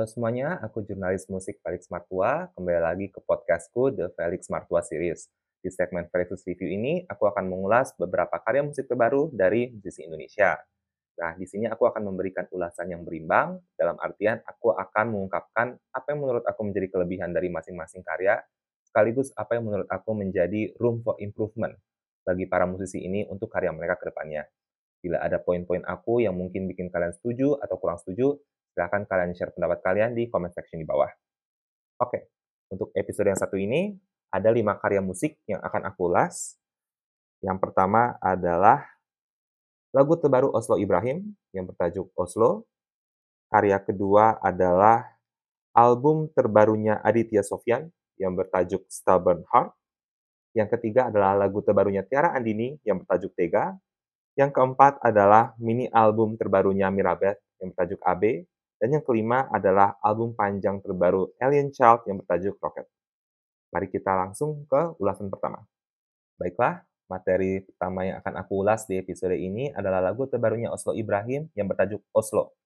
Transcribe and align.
Halo 0.00 0.08
semuanya, 0.08 0.56
aku 0.64 0.80
jurnalis 0.80 1.28
musik 1.28 1.60
Felix 1.60 1.92
Martua. 1.92 2.48
Kembali 2.56 2.80
lagi 2.80 3.06
ke 3.12 3.20
podcastku 3.20 3.92
The 3.92 4.08
Felix 4.16 4.48
Martua 4.48 4.80
Series. 4.80 5.28
Di 5.60 5.68
segmen 5.68 6.08
Felix 6.08 6.40
Review 6.40 6.72
ini, 6.72 7.04
aku 7.04 7.28
akan 7.28 7.44
mengulas 7.44 7.92
beberapa 8.00 8.40
karya 8.40 8.64
musik 8.64 8.88
terbaru 8.88 9.28
dari 9.28 9.68
musisi 9.68 10.08
Indonesia. 10.08 10.56
Nah, 11.20 11.36
di 11.36 11.44
sini 11.44 11.68
aku 11.68 11.84
akan 11.84 12.00
memberikan 12.08 12.48
ulasan 12.48 12.96
yang 12.96 13.04
berimbang, 13.04 13.60
dalam 13.76 14.00
artian 14.00 14.40
aku 14.40 14.72
akan 14.72 15.04
mengungkapkan 15.12 15.76
apa 15.92 16.06
yang 16.08 16.24
menurut 16.24 16.48
aku 16.48 16.64
menjadi 16.64 16.96
kelebihan 16.96 17.36
dari 17.36 17.52
masing-masing 17.52 18.00
karya, 18.00 18.40
sekaligus 18.80 19.28
apa 19.36 19.60
yang 19.60 19.68
menurut 19.68 19.88
aku 19.92 20.16
menjadi 20.16 20.72
room 20.80 21.04
for 21.04 21.20
improvement 21.20 21.76
bagi 22.24 22.48
para 22.48 22.64
musisi 22.64 23.04
ini 23.04 23.28
untuk 23.28 23.52
karya 23.52 23.68
mereka 23.68 24.00
ke 24.00 24.08
depannya. 24.08 24.48
Bila 25.04 25.20
ada 25.20 25.36
poin-poin 25.40 25.84
aku 25.84 26.24
yang 26.24 26.36
mungkin 26.36 26.68
bikin 26.68 26.88
kalian 26.88 27.12
setuju 27.12 27.60
atau 27.60 27.76
kurang 27.76 28.00
setuju, 28.00 28.40
Silahkan 28.72 29.02
kalian 29.06 29.34
share 29.34 29.52
pendapat 29.54 29.78
kalian 29.82 30.14
di 30.14 30.30
comment 30.30 30.52
section 30.54 30.78
di 30.78 30.86
bawah. 30.86 31.10
Oke, 32.00 32.30
untuk 32.70 32.94
episode 32.94 33.28
yang 33.28 33.40
satu 33.40 33.58
ini, 33.58 33.98
ada 34.30 34.48
lima 34.54 34.78
karya 34.78 35.02
musik 35.02 35.36
yang 35.50 35.58
akan 35.60 35.90
aku 35.90 36.06
ulas. 36.06 36.54
Yang 37.42 37.58
pertama 37.58 38.14
adalah 38.22 38.86
lagu 39.90 40.14
terbaru 40.14 40.54
Oslo 40.54 40.78
Ibrahim 40.78 41.34
yang 41.50 41.66
bertajuk 41.66 42.08
Oslo. 42.14 42.64
Karya 43.50 43.82
kedua 43.82 44.38
adalah 44.38 45.02
album 45.74 46.30
terbarunya 46.30 47.02
Aditya 47.02 47.42
Sofyan 47.42 47.90
yang 48.14 48.38
bertajuk 48.38 48.86
Stubborn 48.86 49.42
Heart. 49.50 49.74
Yang 50.54 50.78
ketiga 50.78 51.10
adalah 51.10 51.34
lagu 51.34 51.58
terbarunya 51.62 52.06
Tiara 52.06 52.34
Andini 52.34 52.78
yang 52.86 53.02
bertajuk 53.02 53.34
Tega. 53.34 53.74
Yang 54.38 54.54
keempat 54.54 55.02
adalah 55.02 55.58
mini 55.58 55.90
album 55.90 56.38
terbarunya 56.38 56.86
Mirabeth 56.94 57.42
yang 57.58 57.74
bertajuk 57.74 57.98
AB. 58.06 58.46
Dan 58.80 58.96
yang 58.96 59.04
kelima 59.04 59.44
adalah 59.52 60.00
album 60.00 60.32
panjang 60.32 60.80
terbaru 60.80 61.36
Alien 61.36 61.68
Child 61.68 62.08
yang 62.08 62.16
bertajuk 62.24 62.56
Rocket. 62.64 62.88
Mari 63.70 63.92
kita 63.92 64.16
langsung 64.16 64.64
ke 64.64 64.96
ulasan 64.96 65.28
pertama. 65.28 65.60
Baiklah, 66.40 66.80
materi 67.04 67.60
pertama 67.60 68.08
yang 68.08 68.16
akan 68.24 68.40
aku 68.40 68.64
ulas 68.64 68.88
di 68.88 68.96
episode 68.96 69.36
ini 69.36 69.68
adalah 69.76 70.00
lagu 70.00 70.24
terbarunya 70.24 70.72
Oslo 70.72 70.96
Ibrahim 70.96 71.52
yang 71.52 71.68
bertajuk 71.68 72.00
Oslo. 72.16 72.56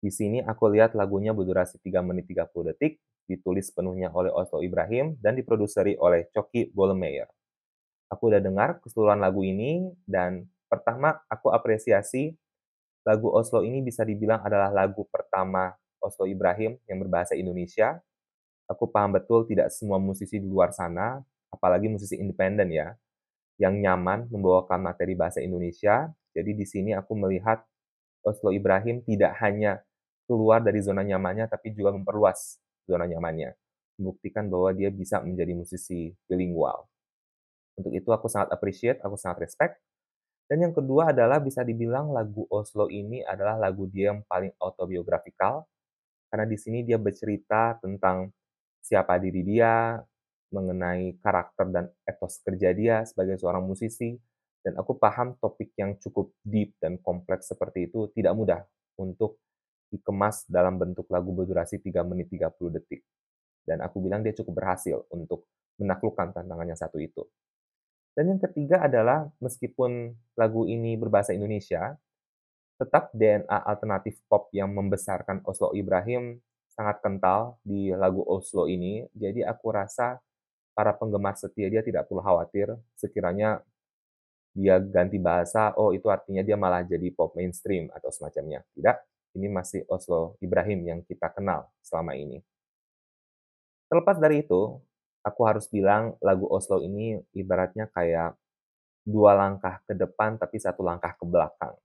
Di 0.00 0.12
sini 0.12 0.44
aku 0.44 0.68
lihat 0.72 0.92
lagunya 0.92 1.32
berdurasi 1.32 1.80
3 1.80 2.04
menit 2.04 2.28
30 2.28 2.72
detik, 2.72 3.00
ditulis 3.28 3.68
penuhnya 3.72 4.10
oleh 4.10 4.28
Oslo 4.32 4.60
Ibrahim 4.60 5.16
dan 5.22 5.40
diproduseri 5.40 5.96
oleh 5.96 6.28
Coki 6.32 6.72
Bollemeyer. 6.72 7.28
Aku 8.10 8.26
udah 8.26 8.42
dengar 8.42 8.82
keseluruhan 8.82 9.22
lagu 9.22 9.46
ini 9.46 9.92
dan 10.02 10.50
pertama 10.66 11.20
aku 11.30 11.54
apresiasi 11.54 12.34
Lagu 13.00 13.32
Oslo 13.32 13.64
ini 13.64 13.80
bisa 13.80 14.04
dibilang 14.04 14.44
adalah 14.44 14.68
lagu 14.68 15.08
pertama 15.08 15.72
Oslo 16.00 16.28
Ibrahim 16.28 16.76
yang 16.84 16.98
berbahasa 17.00 17.32
Indonesia. 17.32 18.00
Aku 18.68 18.86
paham 18.86 19.16
betul 19.16 19.48
tidak 19.48 19.72
semua 19.72 19.96
musisi 19.96 20.36
di 20.38 20.46
luar 20.46 20.70
sana, 20.70 21.18
apalagi 21.50 21.90
musisi 21.90 22.20
independen 22.20 22.70
ya, 22.70 22.94
yang 23.58 23.76
nyaman 23.80 24.30
membawakan 24.30 24.80
materi 24.84 25.16
bahasa 25.18 25.42
Indonesia. 25.42 26.12
Jadi 26.36 26.54
di 26.54 26.66
sini 26.68 26.94
aku 26.94 27.16
melihat 27.18 27.64
Oslo 28.22 28.52
Ibrahim 28.52 29.02
tidak 29.02 29.34
hanya 29.42 29.82
keluar 30.28 30.62
dari 30.62 30.78
zona 30.84 31.02
nyamannya, 31.02 31.50
tapi 31.50 31.74
juga 31.74 31.90
memperluas 31.96 32.60
zona 32.86 33.08
nyamannya. 33.08 33.56
Membuktikan 33.98 34.46
bahwa 34.46 34.70
dia 34.76 34.88
bisa 34.92 35.18
menjadi 35.24 35.52
musisi 35.56 36.14
bilingual. 36.30 36.86
Untuk 37.80 37.96
itu 37.96 38.08
aku 38.12 38.28
sangat 38.28 38.52
appreciate, 38.52 39.00
aku 39.00 39.16
sangat 39.16 39.48
respect. 39.48 39.80
Dan 40.50 40.66
yang 40.66 40.74
kedua 40.74 41.14
adalah 41.14 41.38
bisa 41.38 41.62
dibilang 41.62 42.10
lagu 42.10 42.42
Oslo 42.50 42.90
ini 42.90 43.22
adalah 43.22 43.54
lagu 43.54 43.86
dia 43.86 44.10
yang 44.10 44.26
paling 44.26 44.50
autobiografikal, 44.58 45.62
karena 46.26 46.42
di 46.42 46.58
sini 46.58 46.82
dia 46.82 46.98
bercerita 46.98 47.78
tentang 47.78 48.34
siapa 48.82 49.14
diri 49.22 49.46
dia, 49.46 49.94
mengenai 50.50 51.22
karakter 51.22 51.70
dan 51.70 51.86
etos 52.02 52.42
kerja 52.42 52.74
dia 52.74 53.06
sebagai 53.06 53.38
seorang 53.38 53.62
musisi, 53.62 54.18
dan 54.66 54.74
aku 54.74 54.98
paham 54.98 55.38
topik 55.38 55.70
yang 55.78 55.94
cukup 56.02 56.34
deep 56.42 56.74
dan 56.82 56.98
kompleks 56.98 57.46
seperti 57.46 57.86
itu 57.86 58.10
tidak 58.10 58.34
mudah 58.34 58.60
untuk 58.98 59.38
dikemas 59.86 60.50
dalam 60.50 60.82
bentuk 60.82 61.06
lagu 61.14 61.30
berdurasi 61.30 61.78
3 61.78 62.02
menit 62.02 62.26
30 62.26 62.74
detik. 62.74 63.06
Dan 63.62 63.86
aku 63.86 64.02
bilang 64.02 64.26
dia 64.26 64.34
cukup 64.34 64.58
berhasil 64.58 65.06
untuk 65.14 65.46
menaklukkan 65.78 66.34
tantangan 66.34 66.66
yang 66.66 66.78
satu 66.78 66.98
itu. 66.98 67.22
Dan 68.14 68.36
yang 68.36 68.40
ketiga 68.42 68.84
adalah 68.84 69.30
meskipun 69.38 70.12
lagu 70.34 70.66
ini 70.66 70.98
berbahasa 70.98 71.30
Indonesia, 71.32 71.94
tetap 72.80 73.12
DNA 73.12 73.58
alternatif 73.68 74.18
pop 74.26 74.48
yang 74.56 74.72
membesarkan 74.72 75.44
Oslo 75.44 75.76
Ibrahim 75.76 76.40
sangat 76.72 77.04
kental 77.04 77.60
di 77.60 77.92
lagu 77.92 78.24
Oslo 78.24 78.64
ini. 78.66 79.04
Jadi 79.12 79.44
aku 79.44 79.68
rasa 79.70 80.18
para 80.72 80.96
penggemar 80.96 81.36
setia 81.36 81.68
dia 81.68 81.84
tidak 81.84 82.08
perlu 82.08 82.24
khawatir 82.24 82.72
sekiranya 82.96 83.60
dia 84.50 84.82
ganti 84.82 85.14
bahasa, 85.20 85.70
oh 85.78 85.94
itu 85.94 86.10
artinya 86.10 86.42
dia 86.42 86.58
malah 86.58 86.82
jadi 86.82 87.06
pop 87.14 87.38
mainstream 87.38 87.86
atau 87.94 88.10
semacamnya. 88.10 88.66
Tidak, 88.74 88.96
ini 89.38 89.46
masih 89.46 89.86
Oslo 89.86 90.34
Ibrahim 90.42 90.80
yang 90.82 91.00
kita 91.06 91.30
kenal 91.30 91.70
selama 91.84 92.18
ini. 92.18 92.42
Terlepas 93.86 94.18
dari 94.18 94.42
itu, 94.42 94.78
aku 95.20 95.40
harus 95.44 95.68
bilang 95.68 96.16
lagu 96.24 96.48
Oslo 96.48 96.80
ini 96.80 97.20
ibaratnya 97.36 97.88
kayak 97.92 98.36
dua 99.04 99.36
langkah 99.36 99.80
ke 99.84 99.96
depan 99.96 100.36
tapi 100.36 100.60
satu 100.60 100.84
langkah 100.84 101.12
ke 101.16 101.24
belakang. 101.24 101.76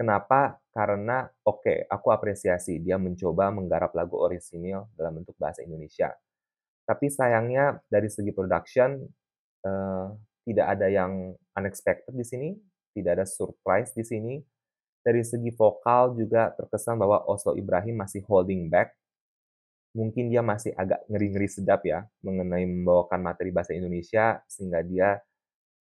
Kenapa? 0.00 0.56
Karena 0.72 1.28
oke, 1.44 1.60
okay, 1.60 1.78
aku 1.84 2.08
apresiasi 2.08 2.80
dia 2.80 2.96
mencoba 2.96 3.52
menggarap 3.52 3.92
lagu 3.92 4.16
orisinil 4.16 4.88
dalam 4.96 5.20
bentuk 5.20 5.36
bahasa 5.36 5.60
Indonesia. 5.60 6.16
Tapi 6.88 7.12
sayangnya 7.12 7.84
dari 7.86 8.08
segi 8.08 8.32
production 8.32 8.96
uh, 9.68 10.06
tidak 10.48 10.66
ada 10.72 10.88
yang 10.88 11.36
unexpected 11.52 12.16
di 12.16 12.24
sini, 12.24 12.48
tidak 12.96 13.20
ada 13.20 13.26
surprise 13.28 13.92
di 13.92 14.02
sini. 14.02 14.34
Dari 15.00 15.20
segi 15.24 15.52
vokal 15.52 16.16
juga 16.16 16.52
terkesan 16.52 16.96
bahwa 17.00 17.24
Oslo 17.28 17.56
Ibrahim 17.56 18.00
masih 18.00 18.24
holding 18.24 18.68
back 18.72 18.99
mungkin 19.90 20.30
dia 20.30 20.42
masih 20.42 20.70
agak 20.78 21.02
ngeri-ngeri 21.10 21.48
sedap 21.50 21.82
ya 21.82 22.06
mengenai 22.22 22.62
membawakan 22.62 23.20
materi 23.26 23.50
bahasa 23.50 23.74
Indonesia 23.74 24.38
sehingga 24.46 24.86
dia 24.86 25.18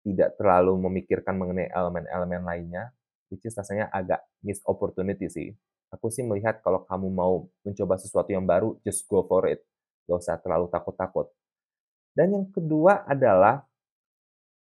tidak 0.03 0.35
terlalu 0.35 0.75
memikirkan 0.83 1.39
mengenai 1.39 1.71
elemen-elemen 1.71 2.43
lainnya, 2.43 2.91
which 3.31 3.47
is 3.47 3.55
rasanya 3.55 3.87
agak 3.89 4.19
miss 4.43 4.59
opportunity 4.67 5.31
sih. 5.31 5.49
Aku 5.95 6.11
sih 6.11 6.27
melihat 6.27 6.59
kalau 6.59 6.83
kamu 6.83 7.07
mau 7.07 7.47
mencoba 7.63 7.95
sesuatu 7.95 8.27
yang 8.35 8.43
baru, 8.43 8.75
just 8.83 9.07
go 9.07 9.23
for 9.23 9.47
it. 9.47 9.63
Gak 10.03 10.19
usah 10.19 10.35
terlalu 10.43 10.67
takut-takut. 10.67 11.31
Dan 12.11 12.35
yang 12.35 12.45
kedua 12.51 13.07
adalah 13.07 13.63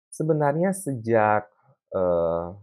sebenarnya 0.08 0.72
sejak 0.72 1.46
uh, 1.92 2.56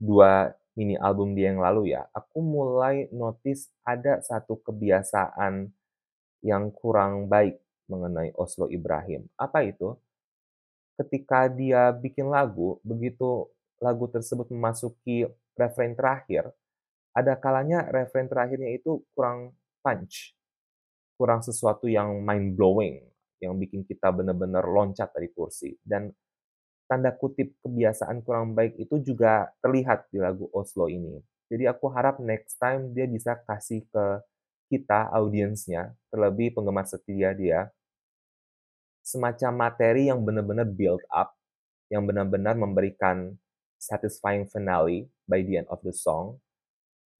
dua 0.00 0.56
mini 0.74 0.98
album 0.98 1.38
dia 1.38 1.54
yang 1.54 1.62
lalu 1.62 1.94
ya, 1.94 2.06
aku 2.10 2.42
mulai 2.42 3.06
notice 3.14 3.70
ada 3.86 4.18
satu 4.22 4.58
kebiasaan 4.58 5.70
yang 6.42 6.68
kurang 6.74 7.30
baik 7.30 7.58
mengenai 7.86 8.34
Oslo 8.34 8.66
Ibrahim. 8.68 9.26
Apa 9.38 9.64
itu? 9.64 9.94
Ketika 10.94 11.50
dia 11.50 11.90
bikin 11.90 12.30
lagu, 12.30 12.78
begitu 12.86 13.50
lagu 13.82 14.06
tersebut 14.06 14.46
memasuki 14.50 15.26
refrain 15.58 15.94
terakhir, 15.98 16.54
ada 17.14 17.34
kalanya 17.38 17.86
refrain 17.90 18.30
terakhirnya 18.30 18.74
itu 18.74 19.02
kurang 19.14 19.54
punch, 19.82 20.34
kurang 21.18 21.42
sesuatu 21.42 21.90
yang 21.90 22.22
mind 22.22 22.54
blowing, 22.54 23.02
yang 23.42 23.58
bikin 23.58 23.82
kita 23.86 24.10
benar-benar 24.14 24.66
loncat 24.66 25.10
dari 25.10 25.30
kursi. 25.34 25.74
Dan 25.82 26.10
tanda 26.84 27.10
kutip 27.12 27.56
kebiasaan 27.64 28.20
kurang 28.24 28.52
baik 28.52 28.76
itu 28.76 29.00
juga 29.00 29.48
terlihat 29.64 30.08
di 30.12 30.20
lagu 30.20 30.48
Oslo 30.52 30.88
ini. 30.88 31.20
Jadi 31.48 31.68
aku 31.68 31.88
harap 31.92 32.20
next 32.20 32.56
time 32.56 32.92
dia 32.92 33.04
bisa 33.04 33.36
kasih 33.44 33.84
ke 33.88 34.04
kita, 34.72 35.12
audiensnya, 35.12 35.92
terlebih 36.08 36.56
penggemar 36.56 36.88
setia 36.88 37.36
dia, 37.36 37.68
semacam 39.04 39.68
materi 39.68 40.08
yang 40.08 40.24
benar-benar 40.24 40.64
build 40.64 41.04
up, 41.12 41.36
yang 41.92 42.08
benar-benar 42.08 42.56
memberikan 42.56 43.36
satisfying 43.76 44.48
finale 44.48 45.06
by 45.28 45.44
the 45.44 45.60
end 45.60 45.68
of 45.68 45.78
the 45.84 45.92
song. 45.92 46.40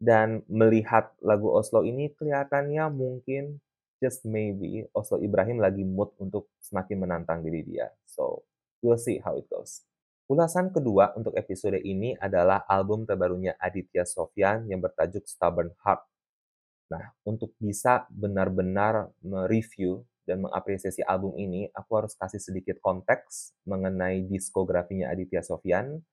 Dan 0.01 0.43
melihat 0.51 1.13
lagu 1.23 1.49
Oslo 1.53 1.87
ini 1.87 2.11
kelihatannya 2.13 2.91
mungkin 2.93 3.63
just 4.03 4.27
maybe 4.27 4.85
Oslo 4.93 5.21
Ibrahim 5.23 5.63
lagi 5.63 5.87
mood 5.87 6.13
untuk 6.21 6.51
semakin 6.61 7.07
menantang 7.07 7.41
diri 7.41 7.63
dia. 7.65 7.89
So, 8.05 8.45
We'll 8.85 9.01
see 9.01 9.17
how 9.25 9.41
it 9.41 9.49
goes. 9.49 9.81
Ulasan 10.29 10.69
kedua 10.69 11.17
untuk 11.17 11.33
episode 11.41 11.81
ini 11.81 12.13
adalah 12.21 12.69
album 12.69 13.09
terbarunya 13.09 13.57
Aditya 13.57 14.05
Sofyan 14.05 14.69
yang 14.69 14.85
bertajuk 14.85 15.25
Stubborn 15.25 15.73
Heart. 15.81 16.05
Nah, 16.93 17.17
untuk 17.25 17.57
bisa 17.57 18.05
benar-benar 18.13 19.09
mereview 19.25 20.05
dan 20.29 20.45
mengapresiasi 20.45 21.01
album 21.05 21.33
ini, 21.41 21.73
aku 21.73 21.97
harus 21.97 22.13
kasih 22.17 22.41
sedikit 22.41 22.77
konteks 22.85 23.57
mengenai 23.65 24.25
diskografinya 24.29 25.09
Aditya 25.09 25.41
Sofyan. 25.41 26.05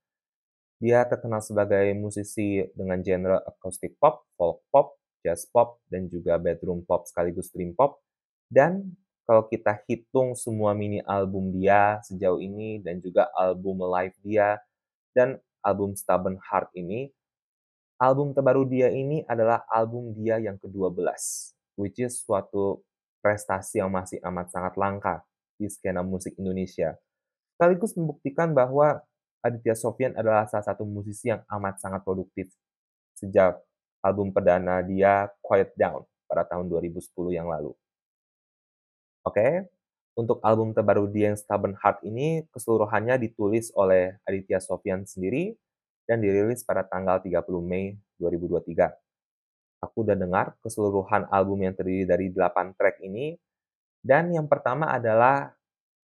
Dia 0.79 1.03
terkenal 1.07 1.43
sebagai 1.43 1.91
musisi 1.95 2.63
dengan 2.71 3.03
genre 3.03 3.43
acoustic 3.43 3.99
pop, 3.99 4.27
folk 4.39 4.63
pop, 4.71 4.95
jazz 5.23 5.43
pop, 5.47 5.83
dan 5.91 6.07
juga 6.07 6.39
bedroom 6.39 6.87
pop 6.87 7.03
sekaligus 7.03 7.51
dream 7.51 7.75
pop. 7.75 7.99
Dan 8.47 8.95
kalau 9.25 9.45
kita 9.47 9.77
hitung 9.87 10.33
semua 10.33 10.73
mini 10.73 10.99
album 11.05 11.53
dia 11.55 12.01
sejauh 12.03 12.41
ini 12.41 12.81
dan 12.81 12.99
juga 12.99 13.29
album 13.37 13.85
live 13.85 14.15
dia 14.25 14.59
dan 15.13 15.39
album 15.61 15.93
Stubborn 15.93 16.41
Heart 16.41 16.73
ini, 16.75 17.13
album 18.01 18.33
terbaru 18.33 18.65
dia 18.65 18.89
ini 18.89 19.21
adalah 19.29 19.63
album 19.69 20.11
dia 20.17 20.41
yang 20.41 20.57
ke-12, 20.57 21.05
which 21.77 22.01
is 22.01 22.17
suatu 22.21 22.81
prestasi 23.21 23.77
yang 23.79 23.93
masih 23.93 24.17
amat 24.25 24.49
sangat 24.49 24.73
langka 24.75 25.21
di 25.61 25.69
skena 25.69 26.01
musik 26.01 26.33
Indonesia. 26.41 26.97
Sekaligus 27.55 27.93
membuktikan 27.93 28.57
bahwa 28.57 29.05
Aditya 29.45 29.77
Sofyan 29.77 30.17
adalah 30.17 30.49
salah 30.49 30.65
satu 30.65 30.81
musisi 30.85 31.29
yang 31.29 31.45
amat 31.45 31.77
sangat 31.77 32.01
produktif 32.01 32.49
sejak 33.13 33.61
album 34.01 34.33
perdana 34.33 34.81
dia 34.81 35.29
Quiet 35.45 35.77
Down 35.77 36.05
pada 36.25 36.45
tahun 36.45 36.69
2010 36.69 37.05
yang 37.37 37.49
lalu. 37.49 37.73
Oke, 39.21 39.69
untuk 40.17 40.41
album 40.41 40.73
terbaru 40.73 41.07
dia 41.07 41.31
yang 41.31 41.39
Stubborn 41.39 41.77
Heart 41.77 42.03
ini 42.03 42.43
keseluruhannya 42.49 43.21
ditulis 43.21 43.69
oleh 43.77 44.17
Aditya 44.25 44.59
Sofyan 44.59 45.05
sendiri 45.05 45.53
dan 46.09 46.19
dirilis 46.19 46.65
pada 46.65 46.81
tanggal 46.83 47.21
30 47.21 47.45
Mei 47.61 47.95
2023. 48.17 48.91
Aku 49.81 50.05
udah 50.05 50.17
dengar 50.17 50.57
keseluruhan 50.61 51.29
album 51.29 51.65
yang 51.65 51.73
terdiri 51.73 52.05
dari 52.05 52.27
8 52.33 52.73
track 52.77 53.01
ini 53.05 53.37
dan 54.01 54.33
yang 54.33 54.49
pertama 54.49 54.89
adalah 54.89 55.53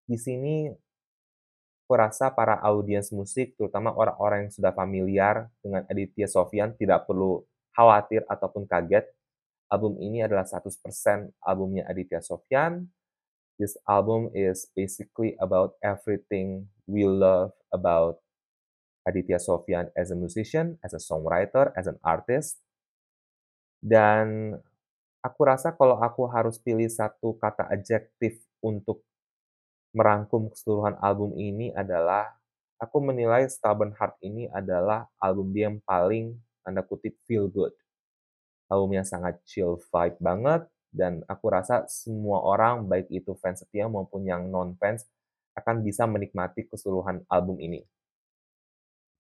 di 0.04 0.20
sini 0.20 0.70
Kurasa 1.86 2.34
para 2.34 2.58
audiens 2.66 3.14
musik, 3.14 3.54
terutama 3.54 3.94
orang-orang 3.94 4.50
yang 4.50 4.52
sudah 4.58 4.74
familiar 4.74 5.46
dengan 5.62 5.86
Aditya 5.86 6.26
Sofyan, 6.26 6.74
tidak 6.74 7.06
perlu 7.06 7.46
khawatir 7.78 8.26
ataupun 8.26 8.66
kaget. 8.66 9.06
Album 9.70 9.94
ini 10.02 10.18
adalah 10.18 10.42
100% 10.42 10.66
albumnya 11.46 11.86
Aditya 11.86 12.18
Sofyan. 12.18 12.90
This 13.56 13.80
album 13.88 14.28
is 14.36 14.68
basically 14.76 15.32
about 15.40 15.80
everything 15.80 16.68
we 16.84 17.08
love 17.08 17.56
about 17.72 18.20
Aditya 19.08 19.40
Sofyan 19.40 19.88
as 19.96 20.12
a 20.12 20.18
musician, 20.18 20.76
as 20.84 20.92
a 20.92 21.00
songwriter, 21.00 21.72
as 21.72 21.88
an 21.88 21.96
artist. 22.04 22.60
Dan 23.80 24.52
aku 25.24 25.40
rasa 25.48 25.72
kalau 25.72 25.96
aku 25.96 26.28
harus 26.28 26.60
pilih 26.60 26.90
satu 26.92 27.32
kata 27.40 27.64
adjektif 27.72 28.44
untuk 28.60 29.00
merangkum 29.96 30.52
keseluruhan 30.52 31.00
album 31.00 31.32
ini 31.40 31.72
adalah 31.72 32.36
aku 32.76 33.00
menilai 33.00 33.48
Stubborn 33.48 33.96
Heart 33.96 34.20
ini 34.20 34.52
adalah 34.52 35.08
album 35.16 35.56
dia 35.56 35.72
yang 35.72 35.80
paling 35.80 36.36
tanda 36.60 36.84
kutip 36.84 37.16
feel 37.24 37.48
good. 37.48 37.72
Albumnya 38.68 39.00
sangat 39.00 39.40
chill 39.48 39.80
vibe 39.80 40.20
banget 40.20 40.68
dan 40.96 41.20
aku 41.28 41.52
rasa 41.52 41.84
semua 41.92 42.40
orang 42.40 42.88
baik 42.88 43.12
itu 43.12 43.36
fans 43.36 43.60
setia 43.60 43.84
maupun 43.84 44.24
yang 44.24 44.48
non 44.48 44.72
fans 44.80 45.04
akan 45.52 45.84
bisa 45.84 46.08
menikmati 46.08 46.64
keseluruhan 46.64 47.20
album 47.28 47.60
ini. 47.60 47.84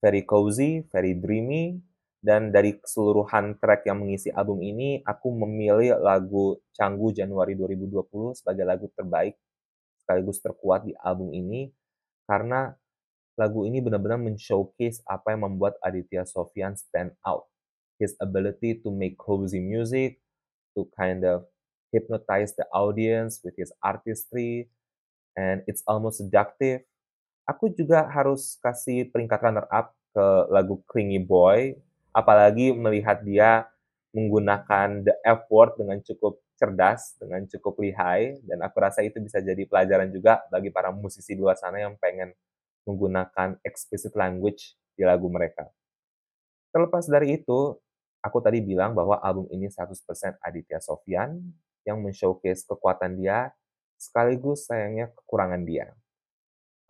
Very 0.00 0.24
cozy, 0.24 0.84
very 0.88 1.12
dreamy, 1.16 1.80
dan 2.20 2.48
dari 2.52 2.80
keseluruhan 2.80 3.60
track 3.60 3.84
yang 3.84 4.00
mengisi 4.00 4.32
album 4.32 4.64
ini, 4.64 5.00
aku 5.04 5.32
memilih 5.32 6.00
lagu 6.00 6.56
Canggu 6.72 7.12
Januari 7.12 7.52
2020 7.56 8.40
sebagai 8.40 8.64
lagu 8.64 8.88
terbaik 8.92 9.36
sekaligus 10.00 10.38
terkuat 10.38 10.86
di 10.86 10.94
album 11.02 11.34
ini 11.34 11.72
karena 12.30 12.74
lagu 13.34 13.66
ini 13.66 13.82
benar-benar 13.82 14.22
men-showcase 14.22 15.04
apa 15.04 15.34
yang 15.34 15.44
membuat 15.44 15.76
Aditya 15.84 16.24
Sofyan 16.24 16.78
stand 16.78 17.12
out. 17.26 17.50
His 17.96 18.12
ability 18.20 18.80
to 18.84 18.92
make 18.92 19.16
cozy 19.16 19.60
music, 19.60 20.20
to 20.76 20.84
kind 20.92 21.24
of 21.24 21.48
hypnotize 21.90 22.54
the 22.58 22.66
audience 22.74 23.42
with 23.42 23.54
his 23.58 23.70
artistry, 23.82 24.70
and 25.36 25.62
it's 25.70 25.84
almost 25.86 26.22
seductive. 26.22 26.82
Aku 27.46 27.70
juga 27.70 28.06
harus 28.10 28.58
kasih 28.58 29.06
peringkat 29.14 29.38
runner-up 29.38 29.94
ke 30.10 30.26
lagu 30.50 30.82
Clingy 30.90 31.22
Boy, 31.22 31.78
apalagi 32.10 32.74
melihat 32.74 33.22
dia 33.22 33.68
menggunakan 34.16 35.04
the 35.04 35.14
F 35.22 35.44
word 35.52 35.76
dengan 35.76 36.00
cukup 36.00 36.40
cerdas, 36.56 37.14
dengan 37.20 37.44
cukup 37.44 37.76
lihai, 37.76 38.40
dan 38.48 38.64
aku 38.64 38.80
rasa 38.80 39.04
itu 39.04 39.20
bisa 39.20 39.44
jadi 39.44 39.60
pelajaran 39.68 40.08
juga 40.08 40.40
bagi 40.48 40.72
para 40.72 40.88
musisi 40.88 41.36
di 41.36 41.44
luar 41.44 41.60
sana 41.60 41.84
yang 41.84 42.00
pengen 42.00 42.32
menggunakan 42.88 43.60
explicit 43.60 44.16
language 44.16 44.72
di 44.96 45.04
lagu 45.04 45.28
mereka. 45.28 45.68
Terlepas 46.72 47.04
dari 47.12 47.36
itu, 47.36 47.76
aku 48.24 48.38
tadi 48.40 48.64
bilang 48.64 48.96
bahwa 48.96 49.20
album 49.20 49.46
ini 49.52 49.68
100% 49.68 50.40
Aditya 50.40 50.80
Sofyan 50.80 51.36
yang 51.86 52.02
men-showcase 52.02 52.66
kekuatan 52.66 53.16
dia, 53.16 53.54
sekaligus 53.96 54.66
sayangnya 54.66 55.08
kekurangan 55.14 55.62
dia. 55.64 55.94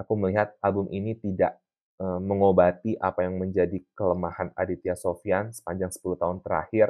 Aku 0.00 0.16
melihat 0.18 0.56
album 0.60 0.88
ini 0.92 1.16
tidak 1.16 1.60
uh, 2.00 2.20
mengobati 2.20 2.96
apa 3.00 3.24
yang 3.24 3.40
menjadi 3.40 3.80
kelemahan 3.96 4.52
Aditya 4.56 4.96
Sofyan 4.96 5.52
sepanjang 5.52 5.92
10 5.92 6.20
tahun 6.20 6.38
terakhir, 6.44 6.88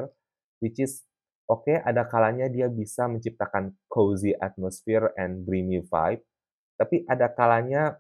which 0.58 0.79
is 0.82 1.06
oke 1.47 1.67
okay, 1.67 1.79
ada 1.82 2.06
kalanya 2.06 2.50
dia 2.50 2.67
bisa 2.67 3.06
menciptakan 3.06 3.75
cozy 3.87 4.35
atmosphere 4.35 5.14
and 5.14 5.47
dreamy 5.47 5.82
vibe, 5.82 6.23
tapi 6.75 7.06
ada 7.06 7.31
kalanya 7.31 7.99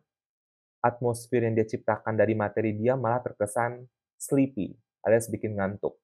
atmosfer 0.82 1.42
yang 1.42 1.54
dia 1.54 1.66
ciptakan 1.66 2.14
dari 2.14 2.34
materi 2.38 2.74
dia 2.74 2.94
malah 2.94 3.22
terkesan 3.22 3.86
sleepy, 4.18 4.74
alias 5.02 5.26
bikin 5.30 5.58
ngantuk. 5.58 5.98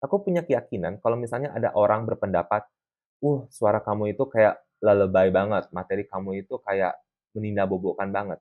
Aku 0.00 0.24
punya 0.24 0.40
keyakinan 0.40 0.96
kalau 1.04 1.20
misalnya 1.20 1.52
ada 1.52 1.76
orang 1.76 2.08
berpendapat, 2.08 2.64
uh 3.20 3.40
suara 3.52 3.80
kamu 3.80 4.16
itu 4.16 4.24
kayak 4.28 4.60
lullaby 4.80 5.28
banget, 5.28 5.68
materi 5.70 6.08
kamu 6.08 6.44
itu 6.44 6.56
kayak 6.64 6.96
meninda 7.36 7.68
bobokan 7.68 8.08
banget. 8.10 8.40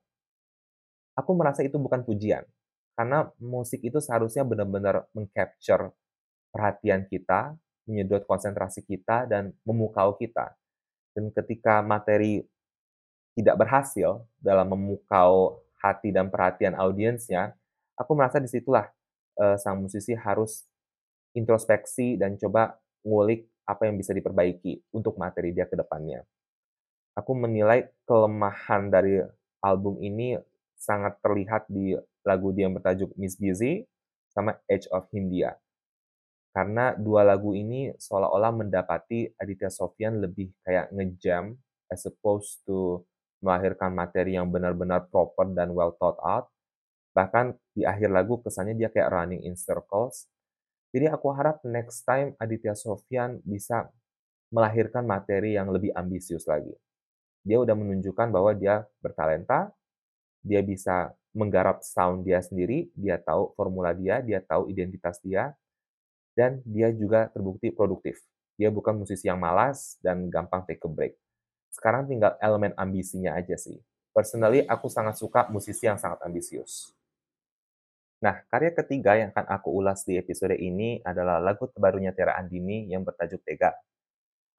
Aku 1.20 1.36
merasa 1.36 1.62
itu 1.68 1.76
bukan 1.76 2.08
pujian, 2.08 2.48
karena 2.96 3.28
musik 3.44 3.84
itu 3.84 4.00
seharusnya 4.00 4.48
benar-benar 4.48 5.08
mengcapture 5.12 5.92
perhatian 6.50 7.06
kita, 7.12 7.60
menyedot 7.84 8.24
konsentrasi 8.24 8.88
kita, 8.88 9.28
dan 9.28 9.52
memukau 9.68 10.16
kita. 10.16 10.56
Dan 11.12 11.28
ketika 11.36 11.84
materi 11.84 12.48
tidak 13.36 13.56
berhasil 13.60 14.24
dalam 14.40 14.72
memukau 14.72 15.64
hati 15.80 16.12
dan 16.16 16.32
perhatian 16.32 16.76
audiensnya, 16.76 17.56
aku 18.00 18.16
merasa 18.16 18.40
di 18.40 18.48
situlah 18.48 18.88
uh, 19.40 19.56
sang 19.60 19.80
musisi 19.80 20.16
harus 20.16 20.68
introspeksi 21.36 22.20
dan 22.20 22.36
coba 22.36 22.80
ngulik 23.04 23.48
apa 23.70 23.86
yang 23.86 24.02
bisa 24.02 24.18
diperbaiki 24.18 24.90
untuk 24.98 25.22
materi 25.22 25.54
dia 25.54 25.70
ke 25.70 25.78
depannya. 25.78 26.26
Aku 27.14 27.38
menilai 27.38 27.86
kelemahan 28.10 28.90
dari 28.90 29.22
album 29.62 30.02
ini 30.02 30.42
sangat 30.74 31.22
terlihat 31.22 31.70
di 31.70 31.94
lagu 32.26 32.50
dia 32.50 32.66
yang 32.66 32.74
bertajuk 32.74 33.14
Miss 33.14 33.38
Busy 33.38 33.86
sama 34.34 34.58
Age 34.66 34.90
of 34.90 35.06
Hindia 35.14 35.54
karena 36.50 36.98
dua 36.98 37.22
lagu 37.22 37.54
ini 37.54 37.94
seolah-olah 37.94 38.52
mendapati 38.52 39.30
Aditya 39.38 39.70
Sofyan 39.70 40.18
lebih 40.18 40.50
kayak 40.66 40.90
ngejam 40.90 41.54
as 41.88 42.04
opposed 42.10 42.66
to 42.66 43.06
melahirkan 43.40 43.94
materi 43.94 44.36
yang 44.36 44.50
benar-benar 44.50 45.08
proper 45.14 45.46
dan 45.54 45.72
well 45.72 45.94
thought 45.96 46.18
out. 46.26 46.50
Bahkan 47.14 47.54
di 47.78 47.86
akhir 47.86 48.10
lagu 48.10 48.42
kesannya 48.42 48.76
dia 48.76 48.90
kayak 48.90 49.14
running 49.14 49.46
in 49.46 49.54
circles. 49.54 50.26
Jadi 50.90 51.06
aku 51.06 51.30
harap 51.30 51.62
next 51.62 52.02
time 52.02 52.34
Aditya 52.42 52.74
Sofyan 52.74 53.38
bisa 53.46 53.90
melahirkan 54.50 55.06
materi 55.06 55.54
yang 55.54 55.70
lebih 55.70 55.94
ambisius 55.94 56.50
lagi. 56.50 56.74
Dia 57.46 57.62
udah 57.62 57.78
menunjukkan 57.78 58.34
bahwa 58.34 58.52
dia 58.58 58.84
bertalenta, 59.00 59.70
dia 60.42 60.66
bisa 60.66 61.14
menggarap 61.38 61.86
sound 61.86 62.26
dia 62.26 62.42
sendiri, 62.42 62.90
dia 62.98 63.22
tahu 63.22 63.54
formula 63.54 63.94
dia, 63.94 64.20
dia 64.26 64.42
tahu 64.42 64.68
identitas 64.74 65.22
dia, 65.22 65.54
dan 66.34 66.60
dia 66.66 66.90
juga 66.90 67.30
terbukti 67.30 67.70
produktif. 67.70 68.20
Dia 68.58 68.74
bukan 68.74 68.98
musisi 68.98 69.30
yang 69.30 69.40
malas 69.40 69.96
dan 70.02 70.28
gampang 70.28 70.66
take 70.66 70.84
a 70.84 70.90
break. 70.90 71.14
Sekarang 71.70 72.10
tinggal 72.10 72.36
elemen 72.42 72.74
ambisinya 72.76 73.38
aja 73.38 73.56
sih. 73.56 73.78
Personally, 74.10 74.66
aku 74.66 74.90
sangat 74.90 75.16
suka 75.22 75.48
musisi 75.54 75.86
yang 75.86 76.02
sangat 76.02 76.20
ambisius. 76.26 76.92
Nah, 78.20 78.44
karya 78.52 78.76
ketiga 78.76 79.16
yang 79.16 79.32
akan 79.32 79.48
aku 79.48 79.72
ulas 79.72 80.04
di 80.04 80.20
episode 80.20 80.52
ini 80.60 81.00
adalah 81.08 81.40
lagu 81.40 81.72
terbarunya 81.72 82.12
Tiara 82.12 82.36
Andini 82.36 82.92
yang 82.92 83.08
bertajuk 83.08 83.40
Tega. 83.48 83.72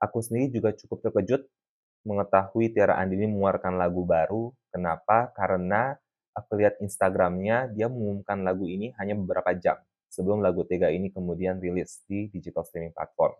Aku 0.01 0.25
sendiri 0.25 0.49
juga 0.49 0.73
cukup 0.73 1.05
terkejut 1.05 1.45
mengetahui 2.09 2.73
Tiara 2.73 2.97
Andini 2.97 3.29
mengeluarkan 3.29 3.77
lagu 3.77 4.09
baru. 4.09 4.49
Kenapa? 4.73 5.29
Karena 5.37 5.93
aku 6.33 6.57
lihat 6.57 6.81
Instagramnya, 6.81 7.69
dia 7.77 7.93
mengumumkan 7.93 8.41
lagu 8.41 8.65
ini 8.65 8.97
hanya 8.97 9.13
beberapa 9.13 9.53
jam 9.53 9.77
sebelum 10.09 10.41
lagu 10.41 10.65
Tega 10.65 10.89
ini 10.89 11.13
kemudian 11.13 11.61
rilis 11.61 12.01
di 12.09 12.33
digital 12.33 12.65
streaming 12.65 12.97
platform. 12.97 13.37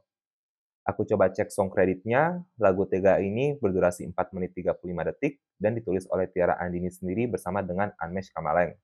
Aku 0.85 1.09
coba 1.09 1.33
cek 1.33 1.49
song 1.49 1.73
kreditnya, 1.73 2.45
lagu 2.61 2.85
Tega 2.85 3.21
ini 3.25 3.57
berdurasi 3.57 4.05
4 4.13 4.37
menit 4.37 4.53
35 4.53 4.85
detik 4.85 5.41
dan 5.57 5.77
ditulis 5.77 6.05
oleh 6.13 6.29
Tiara 6.29 6.61
Andini 6.61 6.93
sendiri 6.93 7.25
bersama 7.25 7.65
dengan 7.65 7.93
Anmesh 7.97 8.33
Kamaleng. 8.33 8.77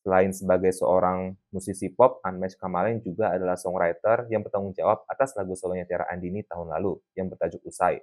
Selain 0.00 0.32
sebagai 0.32 0.72
seorang 0.72 1.36
musisi 1.52 1.92
pop, 1.92 2.24
Unmesh 2.24 2.56
Kamalin 2.56 3.04
juga 3.04 3.36
adalah 3.36 3.60
songwriter 3.60 4.24
yang 4.32 4.40
bertanggung 4.40 4.72
jawab 4.72 5.04
atas 5.04 5.36
lagu 5.36 5.52
solonya 5.52 5.84
Tiara 5.84 6.08
Andini 6.08 6.40
tahun 6.40 6.72
lalu 6.72 6.96
yang 7.12 7.28
bertajuk 7.28 7.60
Usai. 7.68 8.00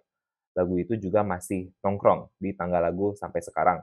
Lagu 0.53 0.77
itu 0.77 0.93
juga 0.97 1.25
masih 1.25 1.73
nongkrong 1.81 2.29
di 2.37 2.53
tangga 2.53 2.77
lagu 2.77 3.17
sampai 3.17 3.41
sekarang. 3.41 3.81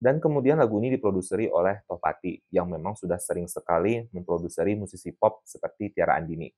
Dan 0.00 0.18
kemudian 0.18 0.58
lagu 0.58 0.80
ini 0.82 0.96
diproduseri 0.96 1.46
oleh 1.52 1.86
Topati 1.86 2.50
yang 2.50 2.66
memang 2.66 2.96
sudah 2.96 3.20
sering 3.20 3.46
sekali 3.46 4.08
memproduseri 4.10 4.74
musisi 4.74 5.12
pop 5.14 5.44
seperti 5.46 5.92
Tiara 5.94 6.18
Andini. 6.18 6.50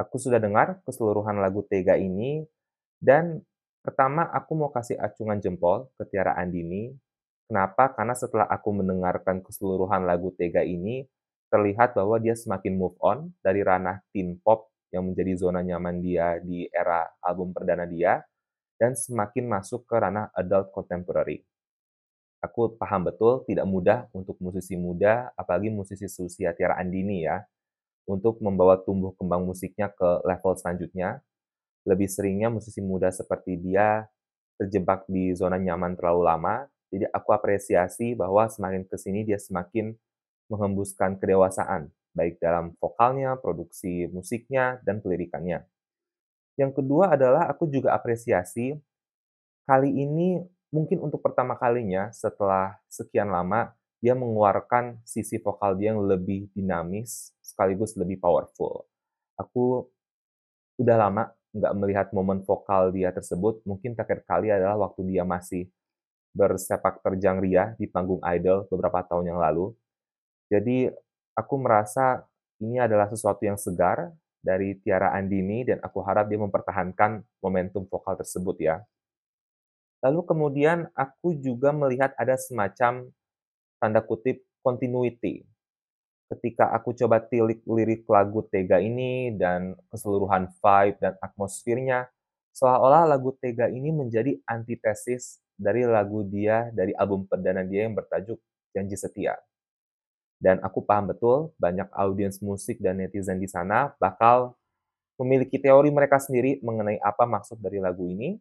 Aku 0.00 0.16
sudah 0.16 0.40
dengar 0.40 0.80
keseluruhan 0.88 1.36
lagu 1.36 1.66
Tega 1.66 1.98
ini 2.00 2.46
dan 3.02 3.44
pertama 3.84 4.28
aku 4.30 4.56
mau 4.56 4.70
kasih 4.72 4.96
acungan 4.96 5.36
jempol 5.42 5.90
ke 6.00 6.06
Tiara 6.08 6.38
Andini 6.38 6.94
Kenapa? 7.46 7.94
Karena 7.94 8.14
setelah 8.18 8.46
aku 8.50 8.74
mendengarkan 8.74 9.38
keseluruhan 9.42 10.02
lagu 10.02 10.34
Tega 10.34 10.66
ini, 10.66 11.06
terlihat 11.46 11.94
bahwa 11.94 12.18
dia 12.18 12.34
semakin 12.34 12.74
move 12.74 12.98
on 12.98 13.30
dari 13.38 13.62
ranah 13.62 14.02
teen 14.10 14.34
pop 14.42 14.66
yang 14.90 15.06
menjadi 15.06 15.38
zona 15.38 15.62
nyaman 15.62 16.02
dia 16.02 16.42
di 16.42 16.66
era 16.70 17.06
album 17.22 17.54
perdana 17.54 17.86
dia, 17.86 18.18
dan 18.76 18.98
semakin 18.98 19.46
masuk 19.46 19.86
ke 19.86 19.94
ranah 19.94 20.34
adult 20.34 20.74
contemporary. 20.74 21.46
Aku 22.42 22.74
paham 22.76 23.08
betul 23.08 23.46
tidak 23.48 23.66
mudah 23.66 24.10
untuk 24.10 24.36
musisi 24.42 24.74
muda, 24.74 25.30
apalagi 25.38 25.70
musisi 25.72 26.06
seusia 26.06 26.52
Tiara 26.52 26.76
Andini 26.78 27.24
ya, 27.24 27.42
untuk 28.06 28.38
membawa 28.42 28.78
tumbuh 28.82 29.14
kembang 29.18 29.42
musiknya 29.46 29.90
ke 29.90 30.22
level 30.22 30.54
selanjutnya. 30.58 31.22
Lebih 31.86 32.10
seringnya 32.10 32.50
musisi 32.50 32.82
muda 32.82 33.14
seperti 33.14 33.58
dia 33.62 34.06
terjebak 34.58 35.06
di 35.06 35.30
zona 35.38 35.58
nyaman 35.58 35.94
terlalu 35.94 36.22
lama, 36.26 36.54
jadi 36.90 37.10
aku 37.10 37.34
apresiasi 37.34 38.14
bahwa 38.14 38.46
semakin 38.46 38.86
ke 38.86 38.96
sini 38.96 39.26
dia 39.26 39.36
semakin 39.36 39.94
menghembuskan 40.46 41.18
kedewasaan, 41.18 41.90
baik 42.14 42.38
dalam 42.38 42.78
vokalnya, 42.78 43.34
produksi 43.36 44.06
musiknya, 44.08 44.78
dan 44.86 45.02
pelirikannya. 45.02 45.66
Yang 46.56 46.82
kedua 46.82 47.18
adalah 47.18 47.50
aku 47.50 47.68
juga 47.68 47.92
apresiasi 47.92 48.78
kali 49.66 49.90
ini 49.92 50.40
mungkin 50.70 51.02
untuk 51.04 51.20
pertama 51.20 51.58
kalinya 51.58 52.08
setelah 52.14 52.78
sekian 52.88 53.28
lama 53.28 53.74
dia 54.00 54.14
mengeluarkan 54.14 55.02
sisi 55.02 55.36
vokal 55.42 55.76
dia 55.76 55.92
yang 55.92 56.04
lebih 56.06 56.48
dinamis 56.54 57.34
sekaligus 57.42 57.98
lebih 57.98 58.16
powerful. 58.22 58.86
Aku 59.36 59.90
udah 60.80 60.96
lama 60.96 61.22
nggak 61.56 61.74
melihat 61.76 62.06
momen 62.12 62.44
vokal 62.44 62.92
dia 62.92 63.12
tersebut. 63.12 63.60
Mungkin 63.64 63.96
terakhir 63.96 64.24
kali 64.24 64.48
adalah 64.52 64.76
waktu 64.88 65.12
dia 65.12 65.24
masih 65.24 65.68
bersepak 66.36 67.00
terjang 67.00 67.40
ria 67.40 67.72
di 67.80 67.88
panggung 67.88 68.20
idol 68.28 68.68
beberapa 68.68 69.00
tahun 69.08 69.32
yang 69.32 69.40
lalu. 69.40 69.72
Jadi 70.52 70.92
aku 71.32 71.54
merasa 71.56 72.28
ini 72.60 72.76
adalah 72.76 73.08
sesuatu 73.08 73.40
yang 73.42 73.56
segar 73.56 74.12
dari 74.44 74.76
Tiara 74.84 75.16
Andini 75.16 75.64
dan 75.64 75.80
aku 75.80 76.04
harap 76.04 76.28
dia 76.28 76.38
mempertahankan 76.38 77.24
momentum 77.40 77.88
vokal 77.88 78.20
tersebut 78.20 78.56
ya. 78.60 78.84
Lalu 80.04 80.20
kemudian 80.28 80.86
aku 80.92 81.34
juga 81.40 81.72
melihat 81.72 82.12
ada 82.20 82.36
semacam 82.36 83.08
tanda 83.80 84.00
kutip 84.04 84.44
continuity. 84.60 85.42
Ketika 86.26 86.74
aku 86.74 86.90
coba 86.94 87.22
tilik 87.22 87.62
lirik 87.66 88.02
lagu 88.10 88.42
Tega 88.50 88.82
ini 88.82 89.30
dan 89.34 89.78
keseluruhan 89.90 90.50
vibe 90.58 90.98
dan 90.98 91.14
atmosfernya, 91.22 92.10
seolah-olah 92.54 93.06
lagu 93.14 93.34
Tega 93.38 93.70
ini 93.70 93.94
menjadi 93.94 94.34
antitesis 94.46 95.38
dari 95.56 95.82
lagu 95.88 96.22
dia 96.28 96.68
dari 96.70 96.92
album 96.94 97.24
perdana 97.24 97.64
dia 97.64 97.88
yang 97.88 97.96
bertajuk 97.96 98.36
Janji 98.76 98.96
Setia. 98.96 99.36
Dan 100.36 100.60
aku 100.60 100.84
paham 100.84 101.10
betul 101.10 101.56
banyak 101.56 101.88
audiens 101.96 102.44
musik 102.44 102.76
dan 102.78 103.00
netizen 103.00 103.40
di 103.40 103.48
sana 103.48 103.96
bakal 103.96 104.52
memiliki 105.16 105.56
teori 105.56 105.88
mereka 105.88 106.20
sendiri 106.20 106.60
mengenai 106.60 107.00
apa 107.00 107.24
maksud 107.24 107.56
dari 107.56 107.80
lagu 107.80 108.04
ini, 108.04 108.36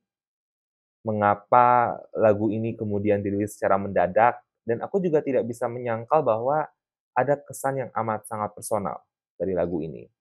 mengapa 1.07 1.95
lagu 2.11 2.51
ini 2.51 2.75
kemudian 2.75 3.23
dirilis 3.23 3.55
secara 3.55 3.79
mendadak, 3.79 4.43
dan 4.67 4.83
aku 4.83 4.99
juga 4.99 5.23
tidak 5.23 5.47
bisa 5.47 5.71
menyangkal 5.71 6.19
bahwa 6.19 6.67
ada 7.15 7.39
kesan 7.39 7.87
yang 7.87 7.91
amat 7.95 8.27
sangat 8.27 8.51
personal 8.51 8.99
dari 9.39 9.55
lagu 9.55 9.79
ini 9.79 10.11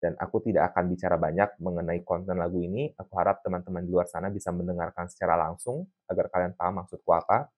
dan 0.00 0.16
aku 0.16 0.40
tidak 0.40 0.72
akan 0.72 0.96
bicara 0.96 1.20
banyak 1.20 1.60
mengenai 1.60 2.00
konten 2.02 2.40
lagu 2.40 2.64
ini. 2.64 2.88
Aku 2.96 3.12
harap 3.20 3.44
teman-teman 3.44 3.84
di 3.84 3.92
luar 3.92 4.08
sana 4.08 4.32
bisa 4.32 4.48
mendengarkan 4.48 5.06
secara 5.12 5.36
langsung 5.36 5.84
agar 6.08 6.32
kalian 6.32 6.56
paham 6.56 6.80
maksudku 6.80 7.12
apa. 7.12 7.52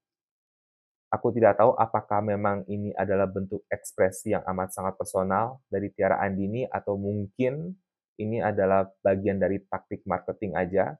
Aku 1.14 1.30
tidak 1.30 1.60
tahu 1.60 1.76
apakah 1.78 2.24
memang 2.24 2.66
ini 2.66 2.90
adalah 2.98 3.30
bentuk 3.30 3.62
ekspresi 3.70 4.34
yang 4.34 4.42
amat 4.48 4.74
sangat 4.74 4.98
personal 4.98 5.62
dari 5.70 5.92
Tiara 5.92 6.18
Andini 6.18 6.66
atau 6.66 6.98
mungkin 6.98 7.76
ini 8.18 8.42
adalah 8.42 8.88
bagian 9.04 9.38
dari 9.38 9.60
taktik 9.62 10.02
marketing 10.08 10.56
aja 10.56 10.96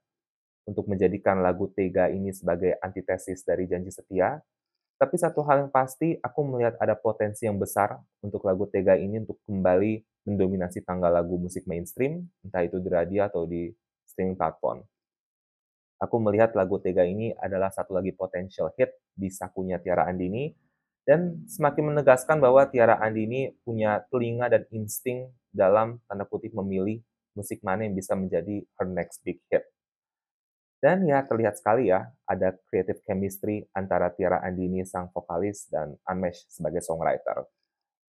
untuk 0.69 0.87
menjadikan 0.87 1.43
lagu 1.43 1.67
Tega 1.75 2.13
ini 2.13 2.31
sebagai 2.31 2.79
antitesis 2.79 3.43
dari 3.43 3.67
Janji 3.67 3.91
Setia. 3.91 4.39
Tapi 5.01 5.17
satu 5.19 5.43
hal 5.43 5.67
yang 5.67 5.73
pasti, 5.75 6.15
aku 6.23 6.47
melihat 6.47 6.79
ada 6.79 6.95
potensi 6.95 7.43
yang 7.49 7.59
besar 7.59 7.99
untuk 8.23 8.47
lagu 8.47 8.71
Tega 8.71 8.95
ini 8.95 9.19
untuk 9.19 9.43
kembali 9.49 10.12
mendominasi 10.27 10.83
tanggal 10.87 11.11
lagu 11.11 11.39
musik 11.39 11.67
mainstream, 11.67 12.27
entah 12.47 12.63
itu 12.63 12.79
di 12.79 12.89
radio 12.91 13.27
atau 13.27 13.47
di 13.47 13.71
streaming 14.07 14.39
platform. 14.39 14.83
Aku 16.03 16.19
melihat 16.19 16.55
lagu 16.59 16.83
Tega 16.83 17.07
ini 17.07 17.31
adalah 17.39 17.71
satu 17.71 17.95
lagi 17.95 18.11
potential 18.11 18.75
hit 18.75 18.91
di 19.15 19.31
sakunya 19.31 19.79
Tiara 19.79 20.11
Andini, 20.11 20.51
dan 21.03 21.47
semakin 21.47 21.95
menegaskan 21.95 22.39
bahwa 22.39 22.67
Tiara 22.71 22.99
Andini 22.99 23.55
punya 23.67 24.03
telinga 24.11 24.51
dan 24.51 24.67
insting 24.71 25.31
dalam 25.51 25.99
tanda 26.07 26.27
kutip 26.27 26.55
memilih 26.55 27.03
musik 27.35 27.63
mana 27.63 27.87
yang 27.87 27.95
bisa 27.95 28.15
menjadi 28.15 28.63
her 28.79 28.87
next 28.87 29.23
big 29.27 29.43
hit. 29.51 29.67
Dan 30.83 31.07
ya 31.07 31.23
terlihat 31.23 31.55
sekali 31.55 31.95
ya, 31.95 32.11
ada 32.27 32.59
creative 32.67 32.99
chemistry 33.07 33.63
antara 33.71 34.11
Tiara 34.11 34.43
Andini 34.43 34.83
sang 34.83 35.15
vokalis 35.15 35.71
dan 35.71 35.95
Unmesh 36.03 36.51
sebagai 36.51 36.83
songwriter. 36.83 37.47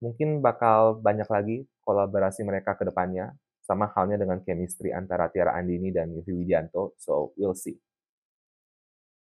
Mungkin 0.03 0.43
bakal 0.43 0.99
banyak 0.99 1.29
lagi 1.31 1.57
kolaborasi 1.87 2.43
mereka 2.43 2.75
ke 2.75 2.83
depannya, 2.83 3.31
sama 3.63 3.87
halnya 3.95 4.19
dengan 4.19 4.43
chemistry 4.43 4.91
antara 4.91 5.31
Tiara 5.31 5.55
Andini 5.55 5.95
dan 5.95 6.11
Yofi 6.11 6.35
Widianto, 6.35 6.99
so 6.99 7.31
we'll 7.39 7.55
see. 7.55 7.79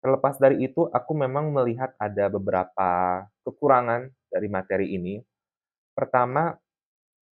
Terlepas 0.04 0.36
dari 0.36 0.68
itu, 0.68 0.84
aku 0.92 1.16
memang 1.16 1.48
melihat 1.48 1.96
ada 1.96 2.28
beberapa 2.28 3.24
kekurangan 3.48 4.12
dari 4.28 4.48
materi 4.52 4.92
ini. 4.92 5.24
Pertama, 5.96 6.52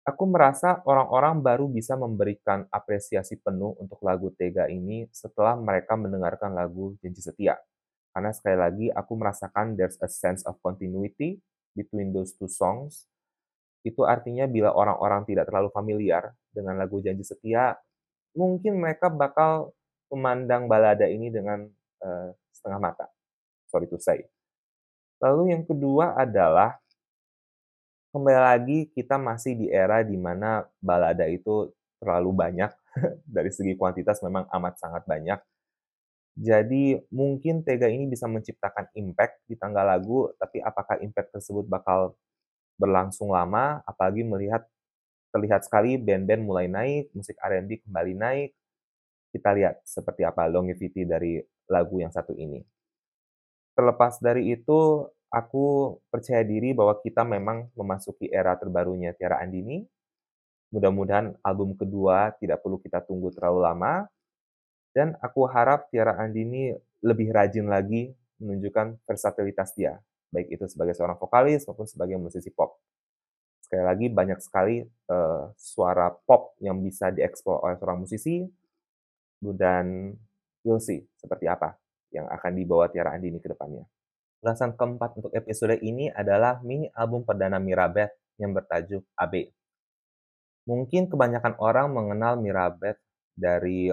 aku 0.01 0.23
merasa 0.25 0.81
orang-orang 0.89 1.39
baru 1.45 1.69
bisa 1.69 1.93
memberikan 1.93 2.65
apresiasi 2.73 3.37
penuh 3.37 3.77
untuk 3.77 4.01
lagu 4.01 4.33
Tega 4.33 4.65
ini 4.65 5.05
setelah 5.13 5.53
mereka 5.53 5.93
mendengarkan 5.93 6.57
lagu 6.57 6.97
Janji 6.99 7.21
Setia. 7.21 7.61
Karena 8.09 8.33
sekali 8.33 8.57
lagi, 8.57 8.85
aku 8.89 9.13
merasakan 9.13 9.77
there's 9.77 10.01
a 10.01 10.09
sense 10.09 10.41
of 10.49 10.57
continuity 10.65 11.37
between 11.77 12.09
those 12.09 12.33
two 12.33 12.49
songs 12.49 13.05
itu 13.83 14.03
artinya 14.03 14.43
bila 14.45 14.75
orang-orang 14.75 15.23
tidak 15.23 15.47
terlalu 15.47 15.71
familiar 15.71 16.35
dengan 16.51 16.75
lagu 16.75 16.99
Janji 16.99 17.23
Setia, 17.23 17.79
mungkin 18.35 18.79
mereka 18.79 19.07
bakal 19.07 19.71
memandang 20.11 20.67
balada 20.67 21.05
ini 21.07 21.31
dengan 21.31 21.69
uh, 22.03 22.29
setengah 22.51 22.79
mata. 22.81 23.05
Sorry 23.69 23.85
to 23.87 24.01
say. 24.01 24.25
Lalu 25.21 25.53
yang 25.53 25.63
kedua 25.63 26.15
adalah 26.17 26.79
kembali 28.09 28.39
lagi 28.41 28.79
kita 28.89 29.21
masih 29.21 29.53
di 29.53 29.67
era 29.69 30.01
di 30.01 30.17
mana 30.17 30.65
balada 30.81 31.29
itu 31.29 31.69
terlalu 32.01 32.31
banyak 32.33 32.71
dari 33.35 33.51
segi 33.53 33.75
kuantitas 33.75 34.23
memang 34.25 34.47
amat 34.49 34.79
sangat 34.79 35.03
banyak. 35.05 35.39
Jadi 36.39 36.95
mungkin 37.11 37.67
Tega 37.67 37.91
ini 37.91 38.07
bisa 38.07 38.23
menciptakan 38.23 38.95
impact 38.95 39.43
di 39.43 39.59
tanggal 39.59 39.83
lagu, 39.83 40.31
tapi 40.39 40.63
apakah 40.63 40.95
impact 41.03 41.35
tersebut 41.35 41.67
bakal 41.67 42.15
berlangsung 42.79 43.35
lama, 43.35 43.83
apalagi 43.83 44.23
melihat 44.23 44.63
terlihat 45.35 45.67
sekali 45.67 45.99
band-band 45.99 46.41
mulai 46.41 46.65
naik, 46.71 47.11
musik 47.11 47.35
R&B 47.37 47.83
kembali 47.85 48.13
naik. 48.15 48.49
Kita 49.29 49.53
lihat 49.53 49.83
seperti 49.85 50.25
apa 50.25 50.49
longevity 50.49 51.05
dari 51.05 51.37
lagu 51.69 52.01
yang 52.01 52.09
satu 52.09 52.33
ini. 52.33 52.63
Terlepas 53.77 54.17
dari 54.17 54.55
itu, 54.55 55.05
aku 55.29 55.99
percaya 56.09 56.41
diri 56.41 56.73
bahwa 56.73 56.97
kita 56.97 57.21
memang 57.21 57.69
memasuki 57.77 58.31
era 58.31 58.57
terbarunya 58.57 59.13
Tiara 59.13 59.43
Andini. 59.43 59.85
Mudah-mudahan 60.73 61.37
album 61.45 61.77
kedua 61.77 62.33
tidak 62.41 62.65
perlu 62.65 62.81
kita 62.81 63.05
tunggu 63.05 63.29
terlalu 63.29 63.59
lama. 63.61 64.09
Dan 64.89 65.13
aku 65.21 65.45
harap 65.45 65.85
Tiara 65.93 66.17
Andini 66.17 66.73
lebih 67.05 67.29
rajin 67.29 67.69
lagi 67.69 68.09
menunjukkan 68.41 68.97
versatilitas 69.05 69.77
dia 69.77 70.01
baik 70.29 70.47
itu 70.53 70.65
sebagai 70.69 70.93
seorang 70.93 71.17
vokalis 71.17 71.65
maupun 71.65 71.85
sebagai 71.85 72.17
musisi 72.17 72.49
pop. 72.53 72.77
Sekali 73.65 73.83
lagi 73.85 74.07
banyak 74.09 74.39
sekali 74.41 74.81
uh, 75.09 75.53
suara 75.53 76.09
pop 76.09 76.57
yang 76.61 76.81
bisa 76.81 77.13
dieksplor 77.13 77.61
oleh 77.61 77.75
seorang 77.77 78.01
musisi 78.01 78.45
dan 79.39 80.13
we'll 80.65 80.81
see 80.81 81.05
seperti 81.21 81.45
apa 81.47 81.77
yang 82.09 82.25
akan 82.27 82.51
dibawa 82.57 82.89
Tiara 82.89 83.13
Andini 83.13 83.37
ke 83.37 83.49
depannya. 83.53 83.85
Ulasan 84.39 84.73
keempat 84.73 85.19
untuk 85.19 85.31
episode 85.35 85.77
ini 85.83 86.07
adalah 86.09 86.63
mini 86.63 86.87
album 86.95 87.27
perdana 87.27 87.59
Mirabeth 87.59 88.15
yang 88.39 88.55
bertajuk 88.55 89.03
AB. 89.19 89.51
Mungkin 90.63 91.11
kebanyakan 91.11 91.59
orang 91.59 91.91
mengenal 91.91 92.39
Mirabeth 92.39 92.97
dari 93.35 93.91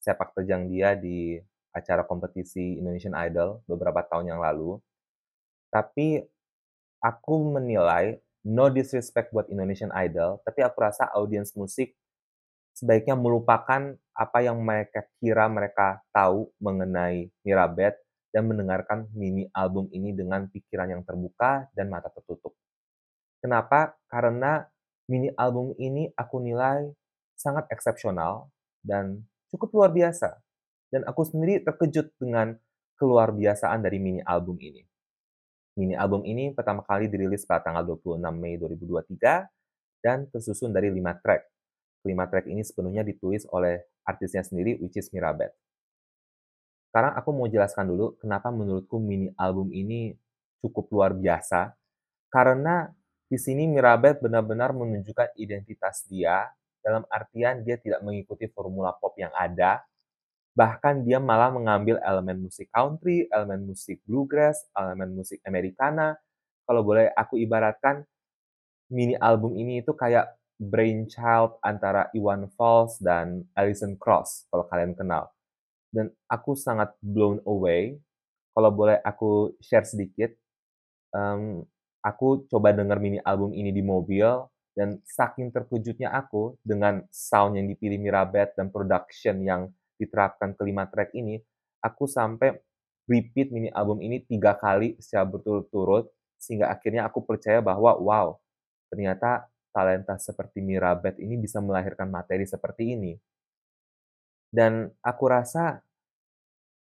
sepak 0.00 0.34
terjang 0.34 0.66
dia 0.66 0.96
di 0.96 1.36
acara 1.72 2.04
kompetisi 2.04 2.80
Indonesian 2.80 3.16
Idol 3.16 3.64
beberapa 3.68 4.00
tahun 4.04 4.32
yang 4.32 4.40
lalu. 4.40 4.80
Tapi 5.72 6.20
aku 7.00 7.34
menilai 7.56 8.20
no 8.44 8.68
disrespect 8.68 9.32
buat 9.32 9.48
Indonesian 9.48 9.90
Idol, 9.96 10.38
tapi 10.44 10.60
aku 10.60 10.76
rasa 10.84 11.08
audiens 11.16 11.56
musik 11.56 11.96
sebaiknya 12.76 13.16
melupakan 13.16 13.96
apa 14.12 14.38
yang 14.44 14.60
mereka 14.60 15.08
kira 15.20 15.48
mereka 15.48 16.04
tahu 16.12 16.52
mengenai 16.60 17.32
Mirabeth 17.44 17.96
dan 18.32 18.48
mendengarkan 18.48 19.08
mini 19.12 19.48
album 19.52 19.88
ini 19.92 20.12
dengan 20.16 20.48
pikiran 20.48 20.88
yang 20.88 21.02
terbuka 21.04 21.68
dan 21.76 21.92
mata 21.92 22.08
tertutup. 22.08 22.56
Kenapa? 23.44 23.96
Karena 24.08 24.64
mini 25.08 25.28
album 25.36 25.76
ini 25.76 26.08
aku 26.16 26.40
nilai 26.40 26.88
sangat 27.36 27.68
eksepsional 27.68 28.48
dan 28.80 29.24
cukup 29.52 29.72
luar 29.76 29.90
biasa. 29.92 30.40
Dan 30.92 31.08
aku 31.08 31.24
sendiri 31.24 31.64
terkejut 31.64 32.12
dengan 32.20 32.52
keluar 33.00 33.32
biasaan 33.32 33.80
dari 33.80 33.96
mini 33.96 34.20
album 34.24 34.60
ini. 34.60 34.84
Mini 35.72 35.96
album 35.96 36.20
ini 36.28 36.52
pertama 36.52 36.84
kali 36.84 37.08
dirilis 37.08 37.48
pada 37.48 37.72
tanggal 37.72 37.96
26 37.96 38.20
Mei 38.36 38.60
2023 38.60 40.04
dan 40.04 40.28
tersusun 40.28 40.68
dari 40.68 40.92
5 40.92 41.22
track. 41.24 41.42
Kelima 42.04 42.28
track 42.28 42.44
ini 42.50 42.60
sepenuhnya 42.60 43.00
ditulis 43.00 43.48
oleh 43.48 43.80
artisnya 44.04 44.44
sendiri, 44.44 44.76
which 44.84 45.00
is 45.00 45.08
Mirabeth. 45.14 45.54
Sekarang 46.92 47.16
aku 47.16 47.32
mau 47.32 47.48
jelaskan 47.48 47.88
dulu 47.88 48.20
kenapa 48.20 48.52
menurutku 48.52 49.00
mini 49.00 49.32
album 49.40 49.72
ini 49.72 50.12
cukup 50.60 50.92
luar 50.92 51.16
biasa. 51.16 51.72
Karena 52.28 52.92
di 53.32 53.40
sini 53.40 53.64
Mirabeth 53.64 54.20
benar-benar 54.20 54.76
menunjukkan 54.76 55.40
identitas 55.40 56.04
dia 56.04 56.52
dalam 56.84 57.08
artian 57.08 57.64
dia 57.64 57.80
tidak 57.80 58.04
mengikuti 58.04 58.44
formula 58.52 58.92
pop 58.92 59.16
yang 59.16 59.32
ada. 59.32 59.80
Bahkan 60.52 61.08
dia 61.08 61.16
malah 61.16 61.48
mengambil 61.48 61.96
elemen 62.04 62.44
musik 62.44 62.68
country, 62.68 63.24
elemen 63.32 63.64
musik 63.64 64.04
bluegrass, 64.04 64.68
elemen 64.76 65.16
musik 65.16 65.40
Americana. 65.48 66.16
Kalau 66.68 66.84
boleh 66.84 67.08
aku 67.16 67.40
ibaratkan, 67.40 68.04
mini 68.92 69.16
album 69.16 69.56
ini 69.56 69.80
itu 69.80 69.96
kayak 69.96 70.36
brainchild 70.60 71.56
antara 71.64 72.12
Iwan 72.12 72.46
Fals 72.54 73.00
dan 73.00 73.48
Alison 73.56 73.96
Cross, 73.96 74.46
kalau 74.52 74.68
kalian 74.68 74.92
kenal 74.94 75.32
dan 75.92 76.08
aku 76.26 76.56
sangat 76.56 76.96
blown 77.04 77.38
away. 77.44 78.00
Kalau 78.56 78.72
boleh 78.72 79.00
aku 79.04 79.56
share 79.60 79.84
sedikit, 79.84 80.32
um, 81.12 81.64
aku 82.04 82.48
coba 82.48 82.72
dengar 82.72 83.00
mini 83.00 83.20
album 83.24 83.52
ini 83.52 83.72
di 83.72 83.80
mobil 83.84 84.24
dan 84.72 85.00
saking 85.04 85.52
terkejutnya 85.52 86.12
aku 86.12 86.56
dengan 86.64 87.04
sound 87.12 87.60
yang 87.60 87.68
dipilih 87.68 88.00
Mirabeth 88.00 88.56
dan 88.56 88.72
production 88.72 89.40
yang 89.44 89.62
diterapkan 89.96 90.56
kelima 90.56 90.88
track 90.88 91.12
ini, 91.16 91.40
aku 91.82 92.06
sampai 92.08 92.56
repeat 93.10 93.50
mini 93.50 93.68
album 93.74 93.98
ini 94.00 94.22
tiga 94.22 94.54
kali 94.54 94.96
secara 95.02 95.26
berturut-turut 95.26 96.08
sehingga 96.38 96.70
akhirnya 96.70 97.06
aku 97.06 97.22
percaya 97.22 97.62
bahwa 97.62 97.94
wow 97.98 98.38
ternyata 98.90 99.46
talenta 99.72 100.20
seperti 100.20 100.60
Mirabeth 100.60 101.16
ini 101.18 101.40
bisa 101.40 101.58
melahirkan 101.58 102.12
materi 102.12 102.44
seperti 102.44 102.94
ini. 102.94 103.16
Dan 104.52 104.92
aku 105.00 105.24
rasa 105.32 105.80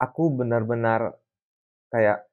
aku 0.00 0.32
benar-benar 0.32 1.12
kayak 1.92 2.24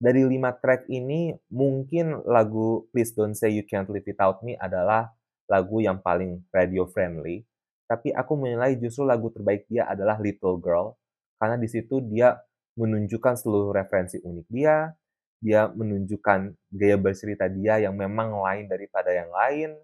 dari 0.00 0.24
lima 0.24 0.56
track 0.56 0.88
ini 0.88 1.36
mungkin 1.52 2.24
lagu 2.24 2.88
Please 2.90 3.12
Don't 3.12 3.36
Say 3.36 3.52
You 3.52 3.64
Can't 3.68 3.88
Live 3.92 4.08
Without 4.08 4.40
Me 4.40 4.56
adalah 4.56 5.12
lagu 5.44 5.84
yang 5.84 6.00
paling 6.00 6.40
radio 6.48 6.88
friendly. 6.88 7.44
Tapi 7.84 8.12
aku 8.12 8.32
menilai 8.40 8.80
justru 8.80 9.04
lagu 9.04 9.28
terbaik 9.28 9.68
dia 9.68 9.84
adalah 9.84 10.16
Little 10.16 10.56
Girl 10.60 10.96
karena 11.36 11.60
di 11.60 11.68
situ 11.68 12.00
dia 12.00 12.38
menunjukkan 12.74 13.34
seluruh 13.38 13.70
referensi 13.76 14.18
unik 14.18 14.46
dia, 14.48 14.90
dia 15.38 15.68
menunjukkan 15.68 16.56
gaya 16.72 16.96
bercerita 16.96 17.46
dia 17.52 17.84
yang 17.84 17.94
memang 17.94 18.32
lain 18.34 18.66
daripada 18.66 19.12
yang 19.12 19.30
lain. 19.30 19.76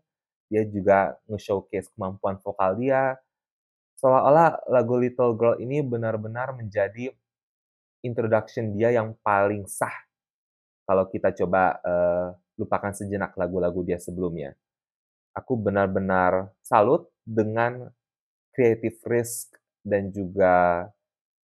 Dia 0.50 0.66
juga 0.66 1.14
nge-showcase 1.30 1.94
kemampuan 1.94 2.42
vokal 2.42 2.74
dia, 2.74 3.14
seolah-olah 4.00 4.66
lagu 4.72 4.96
Little 4.96 5.36
Girl 5.36 5.60
ini 5.60 5.84
benar-benar 5.84 6.56
menjadi 6.56 7.12
introduction 8.00 8.72
dia 8.72 8.96
yang 8.96 9.12
paling 9.20 9.68
sah 9.68 9.92
kalau 10.88 11.04
kita 11.12 11.36
coba 11.36 11.78
uh, 11.84 12.32
lupakan 12.56 12.90
sejenak 12.96 13.36
lagu-lagu 13.36 13.84
dia 13.84 14.00
sebelumnya. 14.00 14.56
Aku 15.36 15.54
benar-benar 15.54 16.50
salut 16.64 17.06
dengan 17.30 17.86
creative 18.50 18.98
risk 19.06 19.54
dan 19.86 20.10
juga 20.10 20.86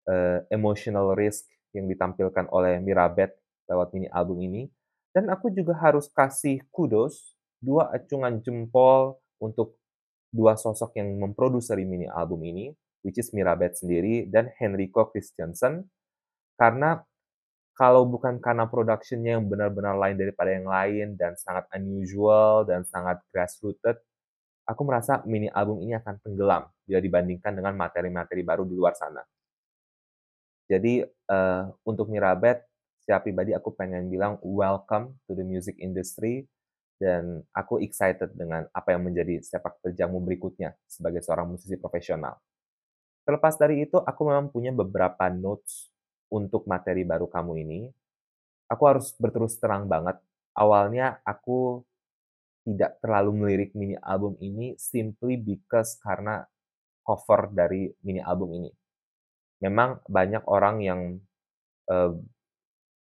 uh, 0.07 0.39
emotional 0.55 1.19
risk 1.19 1.51
yang 1.75 1.91
ditampilkan 1.91 2.47
oleh 2.55 2.79
Mirabeth 2.79 3.35
lewat 3.67 3.91
mini 3.91 4.07
album 4.15 4.39
ini. 4.47 4.71
Dan 5.13 5.29
aku 5.29 5.53
juga 5.53 5.77
harus 5.77 6.09
kasih 6.09 6.65
kudos, 6.73 7.37
dua 7.61 7.93
acungan 7.93 8.41
jempol 8.41 9.21
untuk 9.43 9.77
dua 10.33 10.57
sosok 10.57 10.97
yang 10.97 11.13
memproduseri 11.21 11.85
mini 11.85 12.09
album 12.09 12.41
ini, 12.49 12.73
which 13.05 13.21
is 13.21 13.29
Mirabeth 13.37 13.85
sendiri 13.85 14.25
dan 14.33 14.49
Henrico 14.57 15.13
Christiansen, 15.13 15.85
karena 16.57 17.05
kalau 17.77 18.09
bukan 18.09 18.41
karena 18.41 18.65
productionnya 18.69 19.37
yang 19.37 19.49
benar-benar 19.49 19.97
lain 19.97 20.17
daripada 20.17 20.51
yang 20.53 20.69
lain 20.69 21.07
dan 21.21 21.37
sangat 21.37 21.69
unusual 21.77 22.65
dan 22.65 22.85
sangat 22.89 23.21
grassrooted, 23.33 24.01
aku 24.67 24.83
merasa 24.87 25.21
mini 25.27 25.51
album 25.51 25.83
ini 25.83 25.99
akan 25.99 26.23
tenggelam 26.23 26.67
bila 26.87 27.01
dibandingkan 27.03 27.53
dengan 27.55 27.75
materi-materi 27.75 28.43
baru 28.47 28.63
di 28.67 28.75
luar 28.75 28.95
sana. 28.95 29.23
Jadi 30.71 31.03
uh, 31.05 31.65
untuk 31.85 32.09
Mirabeth, 32.09 32.65
secara 33.03 33.21
pribadi 33.21 33.51
aku 33.53 33.75
pengen 33.75 34.07
bilang 34.09 34.39
welcome 34.47 35.19
to 35.27 35.35
the 35.35 35.43
music 35.43 35.75
industry 35.83 36.47
dan 37.03 37.43
aku 37.51 37.83
excited 37.83 38.31
dengan 38.39 38.71
apa 38.71 38.95
yang 38.95 39.03
menjadi 39.03 39.43
sepak 39.43 39.83
terjangmu 39.83 40.23
berikutnya 40.23 40.79
sebagai 40.87 41.19
seorang 41.19 41.51
musisi 41.51 41.75
profesional. 41.75 42.39
Terlepas 43.27 43.59
dari 43.59 43.83
itu, 43.83 43.99
aku 43.99 44.23
memang 44.27 44.55
punya 44.55 44.71
beberapa 44.71 45.27
notes 45.31 45.91
untuk 46.31 46.63
materi 46.71 47.03
baru 47.03 47.27
kamu 47.27 47.59
ini. 47.67 47.81
Aku 48.71 48.83
harus 48.87 49.15
berterus 49.19 49.59
terang 49.59 49.91
banget, 49.91 50.17
awalnya 50.55 51.19
aku 51.27 51.83
tidak 52.63 53.03
terlalu 53.03 53.31
melirik 53.35 53.71
mini 53.75 53.99
album 53.99 54.39
ini 54.39 54.79
simply 54.79 55.35
because 55.35 55.99
karena 55.99 56.47
cover 57.03 57.51
dari 57.51 57.91
mini 58.07 58.23
album 58.23 58.55
ini. 58.55 58.71
Memang 59.63 60.03
banyak 60.07 60.43
orang 60.47 60.77
yang 60.83 61.01
uh, 61.91 62.15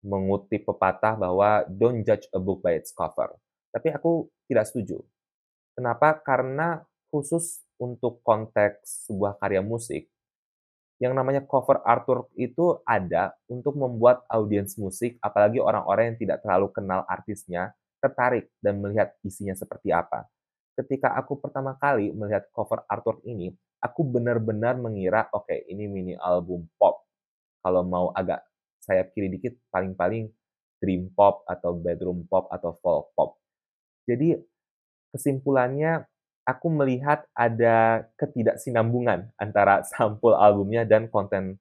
mengutip 0.05 0.65
pepatah 0.69 1.17
bahwa 1.17 1.65
don't 1.69 2.05
judge 2.05 2.29
a 2.33 2.41
book 2.41 2.61
by 2.61 2.77
its 2.77 2.93
cover. 2.93 3.35
Tapi 3.73 3.93
aku 3.93 4.29
tidak 4.49 4.69
setuju. 4.69 5.01
Kenapa? 5.77 6.17
Karena 6.21 6.81
khusus 7.13 7.61
untuk 7.77 8.25
konteks 8.25 9.09
sebuah 9.09 9.37
karya 9.37 9.61
musik, 9.61 10.09
yang 10.97 11.13
namanya 11.13 11.45
cover 11.45 11.85
artwork 11.85 12.33
itu 12.41 12.81
ada 12.89 13.37
untuk 13.53 13.77
membuat 13.77 14.25
audiens 14.33 14.81
musik, 14.81 15.21
apalagi 15.21 15.61
orang-orang 15.61 16.13
yang 16.13 16.19
tidak 16.25 16.39
terlalu 16.41 16.73
kenal 16.73 17.05
artisnya, 17.05 17.77
tertarik 18.07 18.47
dan 18.63 18.79
melihat 18.79 19.11
isinya 19.27 19.59
seperti 19.59 19.91
apa. 19.91 20.31
Ketika 20.79 21.19
aku 21.19 21.43
pertama 21.43 21.75
kali 21.75 22.15
melihat 22.15 22.47
cover 22.55 22.87
artwork 22.87 23.25
ini, 23.27 23.51
aku 23.83 24.07
benar-benar 24.07 24.79
mengira, 24.79 25.27
oke, 25.35 25.51
okay, 25.51 25.67
ini 25.67 25.91
mini 25.91 26.15
album 26.15 26.71
pop. 26.79 27.03
Kalau 27.67 27.83
mau 27.83 28.15
agak 28.15 28.47
saya 28.79 29.03
kiri 29.11 29.27
dikit, 29.35 29.59
paling-paling 29.75 30.31
dream 30.79 31.11
pop 31.11 31.43
atau 31.51 31.75
bedroom 31.75 32.23
pop 32.31 32.47
atau 32.55 32.77
folk 32.79 33.11
pop. 33.19 33.41
Jadi 34.07 34.39
kesimpulannya 35.11 36.07
aku 36.47 36.71
melihat 36.71 37.27
ada 37.35 38.07
ketidaksinambungan 38.15 39.35
antara 39.41 39.83
sampul 39.91 40.39
albumnya 40.39 40.87
dan 40.87 41.11
konten 41.11 41.59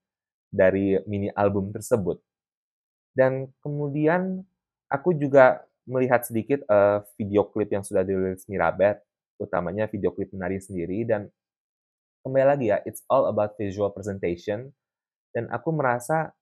dari 0.54 1.02
mini 1.10 1.34
album 1.34 1.74
tersebut. 1.74 2.22
Dan 3.16 3.50
kemudian 3.64 4.44
aku 4.92 5.16
juga 5.16 5.64
melihat 5.86 6.26
sedikit 6.26 6.66
uh, 6.70 7.06
video 7.18 7.46
klip 7.50 7.70
yang 7.70 7.86
sudah 7.86 8.02
dirilis 8.02 8.46
Mirabeth, 8.50 9.02
utamanya 9.38 9.86
video 9.86 10.12
klip 10.12 10.34
menari 10.34 10.58
sendiri 10.58 11.06
dan 11.06 11.30
kembali 12.26 12.46
lagi 12.46 12.66
ya, 12.74 12.82
it's 12.86 13.06
all 13.06 13.30
about 13.30 13.54
visual 13.58 13.94
presentation 13.94 14.74
dan 15.32 15.46
aku 15.54 15.70
merasa 15.74 16.34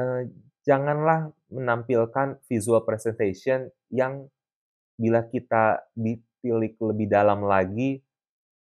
uh, 0.00 0.22
janganlah 0.64 1.34
menampilkan 1.52 2.40
visual 2.46 2.80
presentation 2.86 3.68
yang 3.92 4.30
bila 4.96 5.26
kita 5.26 5.82
ditilik 5.92 6.78
lebih 6.78 7.06
dalam 7.10 7.44
lagi 7.44 8.00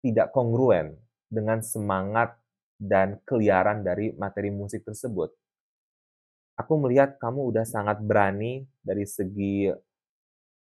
tidak 0.05 0.31
kongruen 0.31 0.95
dengan 1.27 1.65
semangat 1.65 2.37
dan 2.77 3.19
keliaran 3.25 3.81
dari 3.81 4.13
materi 4.15 4.53
musik 4.53 4.85
tersebut. 4.85 5.33
Aku 6.57 6.73
melihat 6.81 7.21
kamu 7.21 7.53
udah 7.53 7.65
sangat 7.69 8.01
berani 8.01 8.65
dari 8.81 9.05
segi 9.05 9.71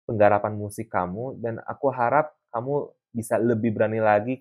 penggarapan 0.06 0.54
musik 0.54 0.90
kamu 0.90 1.38
dan 1.42 1.58
aku 1.66 1.90
harap 1.90 2.34
kamu 2.54 2.90
bisa 3.12 3.36
lebih 3.36 3.74
berani 3.74 4.00
lagi 4.00 4.40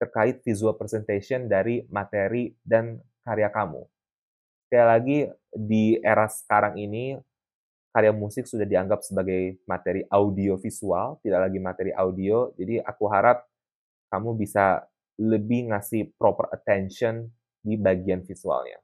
terkait 0.00 0.42
visual 0.42 0.74
presentation 0.74 1.46
dari 1.46 1.86
materi 1.86 2.50
dan 2.66 2.98
karya 3.22 3.46
kamu. 3.54 3.86
Sekali 4.66 4.86
lagi, 4.88 5.18
di 5.54 5.94
era 6.02 6.26
sekarang 6.26 6.74
ini, 6.80 7.14
karya 7.94 8.10
musik 8.10 8.50
sudah 8.50 8.66
dianggap 8.66 9.06
sebagai 9.06 9.62
materi 9.68 10.02
audio 10.10 10.58
visual, 10.58 11.22
tidak 11.22 11.46
lagi 11.46 11.58
materi 11.62 11.92
audio. 11.94 12.50
Jadi 12.58 12.82
aku 12.82 13.04
harap 13.06 13.46
kamu 14.10 14.34
bisa 14.34 14.82
lebih 15.22 15.70
ngasih 15.70 16.18
proper 16.18 16.50
attention 16.50 17.30
di 17.62 17.78
bagian 17.78 18.26
visualnya. 18.26 18.82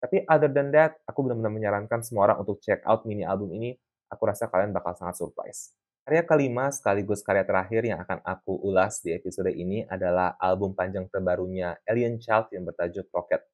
Tapi 0.00 0.24
other 0.24 0.48
than 0.48 0.72
that, 0.72 0.96
aku 1.04 1.28
benar-benar 1.28 1.52
menyarankan 1.52 2.00
semua 2.00 2.32
orang 2.32 2.40
untuk 2.40 2.56
check 2.64 2.80
out 2.88 3.04
mini 3.04 3.22
album 3.22 3.52
ini. 3.52 3.76
Aku 4.08 4.24
rasa 4.24 4.48
kalian 4.48 4.72
bakal 4.72 4.96
sangat 4.96 5.20
surprise. 5.20 5.76
Karya 6.00 6.24
kelima 6.24 6.72
sekaligus 6.72 7.20
karya 7.20 7.44
terakhir 7.44 7.84
yang 7.84 8.00
akan 8.00 8.24
aku 8.24 8.56
ulas 8.64 9.04
di 9.04 9.12
episode 9.12 9.52
ini 9.52 9.84
adalah 9.84 10.34
album 10.40 10.72
panjang 10.72 11.06
terbarunya 11.12 11.76
Alien 11.84 12.16
Child 12.16 12.50
yang 12.56 12.64
bertajuk 12.64 13.06
Rocket. 13.12 13.44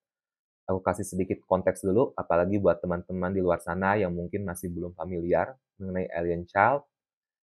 Aku 0.70 0.78
kasih 0.82 1.02
sedikit 1.02 1.42
konteks 1.46 1.82
dulu, 1.82 2.14
apalagi 2.14 2.62
buat 2.62 2.78
teman-teman 2.78 3.34
di 3.34 3.42
luar 3.42 3.58
sana 3.58 3.98
yang 3.98 4.14
mungkin 4.14 4.46
masih 4.46 4.70
belum 4.70 4.94
familiar 4.94 5.58
mengenai 5.82 6.06
Alien 6.14 6.46
Child. 6.46 6.86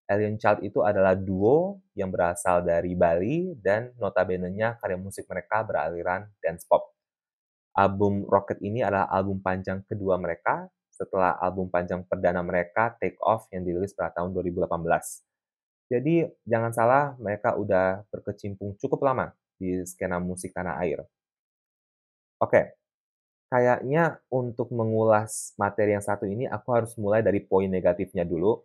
Alien 0.08 0.36
Child 0.40 0.64
itu 0.64 0.80
adalah 0.80 1.12
duo 1.16 1.80
yang 1.96 2.08
berasal 2.08 2.64
dari 2.64 2.96
Bali 2.96 3.56
dan 3.60 3.92
notabene-nya 4.00 4.80
karya 4.80 4.96
musik 4.96 5.28
mereka 5.28 5.64
beraliran 5.64 6.28
dance 6.40 6.64
pop. 6.64 6.93
Album 7.74 8.22
Rocket 8.30 8.62
ini 8.62 8.86
adalah 8.86 9.10
album 9.10 9.42
panjang 9.42 9.82
kedua 9.86 10.14
mereka 10.14 10.70
setelah 10.94 11.34
album 11.42 11.66
panjang 11.66 12.06
perdana 12.06 12.38
mereka 12.38 12.94
Take 13.02 13.18
Off 13.18 13.50
yang 13.50 13.66
dirilis 13.66 13.90
pada 13.98 14.14
tahun 14.14 14.30
2018. 14.30 14.70
Jadi 15.90 16.24
jangan 16.46 16.70
salah, 16.70 17.04
mereka 17.18 17.58
udah 17.58 18.06
berkecimpung 18.14 18.78
cukup 18.78 19.02
lama 19.02 19.34
di 19.58 19.82
skena 19.82 20.22
musik 20.22 20.54
tanah 20.54 20.78
air. 20.86 21.02
Oke, 22.38 22.78
kayaknya 23.50 24.22
untuk 24.30 24.70
mengulas 24.70 25.52
materi 25.58 25.94
yang 25.94 26.02
satu 26.02 26.30
ini 26.30 26.46
aku 26.46 26.68
harus 26.72 26.94
mulai 26.94 27.20
dari 27.20 27.42
poin 27.42 27.66
negatifnya 27.66 28.22
dulu. 28.22 28.62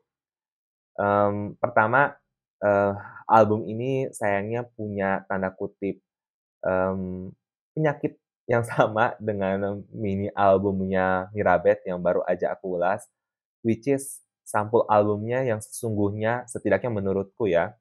Um, 0.99 1.57
pertama, 1.57 2.13
uh, 2.61 2.93
album 3.25 3.65
ini 3.65 4.11
sayangnya 4.13 4.67
punya 4.67 5.25
tanda 5.25 5.53
kutip 5.53 6.01
um, 6.63 7.31
penyakit 7.73 8.19
yang 8.49 8.65
sama 8.65 9.13
dengan 9.21 9.85
mini 9.93 10.33
albumnya 10.33 11.29
Mirabet 11.37 11.85
yang 11.85 12.01
baru 12.01 12.25
aja 12.25 12.57
aku 12.57 12.81
ulas, 12.81 13.05
which 13.61 13.85
is 13.85 14.25
sampul 14.41 14.89
albumnya 14.89 15.45
yang 15.45 15.61
sesungguhnya 15.61 16.49
setidaknya 16.49 16.89
menurutku 16.89 17.45
ya 17.45 17.77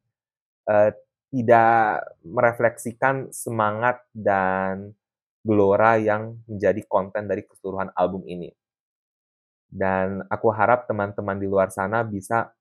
uh, 0.68 0.92
tidak 1.32 2.04
merefleksikan 2.24 3.32
semangat 3.32 4.04
dan 4.12 4.92
Gelora 5.40 5.96
yang 5.96 6.36
menjadi 6.44 6.84
konten 6.84 7.24
dari 7.24 7.40
keseluruhan 7.48 7.88
album 7.96 8.28
ini. 8.28 8.52
Dan 9.68 10.20
aku 10.28 10.52
harap 10.52 10.84
teman-teman 10.84 11.40
di 11.40 11.48
luar 11.48 11.72
sana 11.72 12.04
bisa 12.04 12.52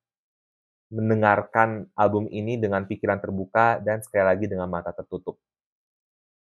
mendengarkan 0.87 1.83
album 1.99 2.31
ini 2.31 2.55
dengan 2.55 2.87
pikiran 2.87 3.19
terbuka 3.19 3.83
dan 3.83 3.99
sekali 3.99 4.23
lagi 4.23 4.45
dengan 4.47 4.71
mata 4.71 4.95
tertutup. 4.95 5.35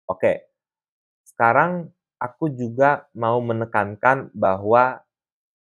Oke, 0.07 0.58
sekarang 1.39 1.95
aku 2.19 2.51
juga 2.51 3.07
mau 3.15 3.39
menekankan 3.39 4.35
bahwa 4.35 4.99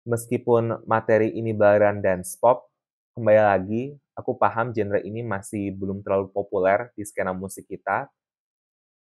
meskipun 0.07 0.87
materi 0.87 1.35
ini 1.35 1.51
belaran 1.51 1.99
dance 1.99 2.39
pop, 2.39 2.71
kembali 3.19 3.41
lagi, 3.43 3.83
aku 4.15 4.39
paham 4.39 4.71
genre 4.71 5.03
ini 5.03 5.19
masih 5.19 5.75
belum 5.75 5.99
terlalu 5.99 6.31
populer 6.31 6.95
di 6.95 7.03
skena 7.03 7.35
musik 7.35 7.67
kita, 7.67 8.07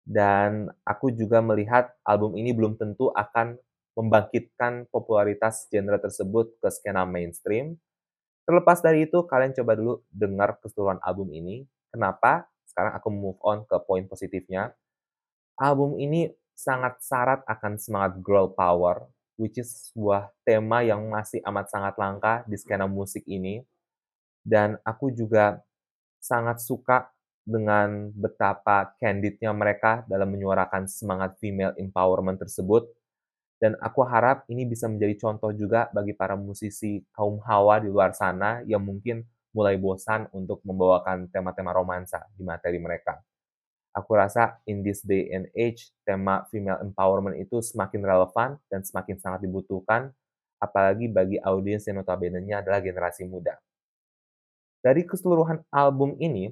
dan 0.04 0.68
aku 0.85 1.16
juga 1.16 1.40
melihat 1.40 1.88
album 2.04 2.37
ini 2.37 2.52
belum 2.52 2.76
tentu 2.76 3.09
akan 3.16 3.57
membangkitkan 3.96 4.85
popularitas 4.92 5.64
genre 5.72 5.96
tersebut 5.96 6.61
ke 6.61 6.68
skena 6.68 7.09
mainstream. 7.09 7.80
Terlepas 8.44 8.85
dari 8.85 9.09
itu, 9.09 9.24
kalian 9.24 9.57
coba 9.57 9.72
dulu 9.80 10.04
dengar 10.12 10.61
keseluruhan 10.61 11.00
album 11.00 11.33
ini. 11.33 11.64
Kenapa? 11.88 12.44
Sekarang 12.68 12.92
aku 13.00 13.09
move 13.09 13.40
on 13.40 13.64
ke 13.64 13.80
poin 13.88 14.04
positifnya. 14.04 14.76
Album 15.54 16.02
ini 16.02 16.34
sangat 16.50 16.98
syarat 16.98 17.46
akan 17.46 17.78
semangat 17.78 18.18
girl 18.18 18.50
power, 18.50 19.06
which 19.38 19.58
is 19.58 19.90
sebuah 19.90 20.30
tema 20.42 20.82
yang 20.82 21.06
masih 21.06 21.38
amat 21.46 21.70
sangat 21.70 21.94
langka 21.94 22.42
di 22.50 22.58
skena 22.58 22.90
musik 22.90 23.22
ini. 23.30 23.62
Dan 24.42 24.74
aku 24.82 25.14
juga 25.14 25.62
sangat 26.18 26.58
suka 26.58 27.06
dengan 27.46 28.10
betapa 28.16 28.96
candidnya 28.98 29.52
mereka 29.54 30.02
dalam 30.10 30.32
menyuarakan 30.32 30.90
semangat 30.90 31.38
female 31.38 31.76
empowerment 31.78 32.42
tersebut. 32.42 32.90
Dan 33.62 33.78
aku 33.78 34.02
harap 34.02 34.42
ini 34.50 34.66
bisa 34.66 34.90
menjadi 34.90 35.14
contoh 35.22 35.54
juga 35.54 35.86
bagi 35.94 36.12
para 36.18 36.34
musisi 36.34 36.98
kaum 37.14 37.38
hawa 37.46 37.78
di 37.78 37.88
luar 37.88 38.10
sana 38.10 38.60
yang 38.66 38.82
mungkin 38.82 39.22
mulai 39.54 39.78
bosan 39.78 40.26
untuk 40.34 40.58
membawakan 40.66 41.30
tema-tema 41.30 41.70
romansa 41.70 42.26
di 42.34 42.42
materi 42.42 42.82
mereka. 42.82 43.22
Aku 43.94 44.18
rasa 44.18 44.59
in 44.66 44.83
this 44.83 45.07
day 45.07 45.30
and 45.30 45.46
age, 45.54 45.94
tema 46.02 46.42
female 46.50 46.83
empowerment 46.83 47.38
itu 47.38 47.62
semakin 47.62 48.02
relevan 48.02 48.59
dan 48.66 48.83
semakin 48.83 49.22
sangat 49.22 49.46
dibutuhkan, 49.46 50.11
apalagi 50.59 51.07
bagi 51.07 51.38
audiens 51.38 51.87
yang 51.87 52.02
notabene-nya 52.02 52.59
adalah 52.59 52.83
generasi 52.83 53.22
muda. 53.22 53.54
Dari 54.83 55.07
keseluruhan 55.07 55.62
album 55.70 56.18
ini, 56.18 56.50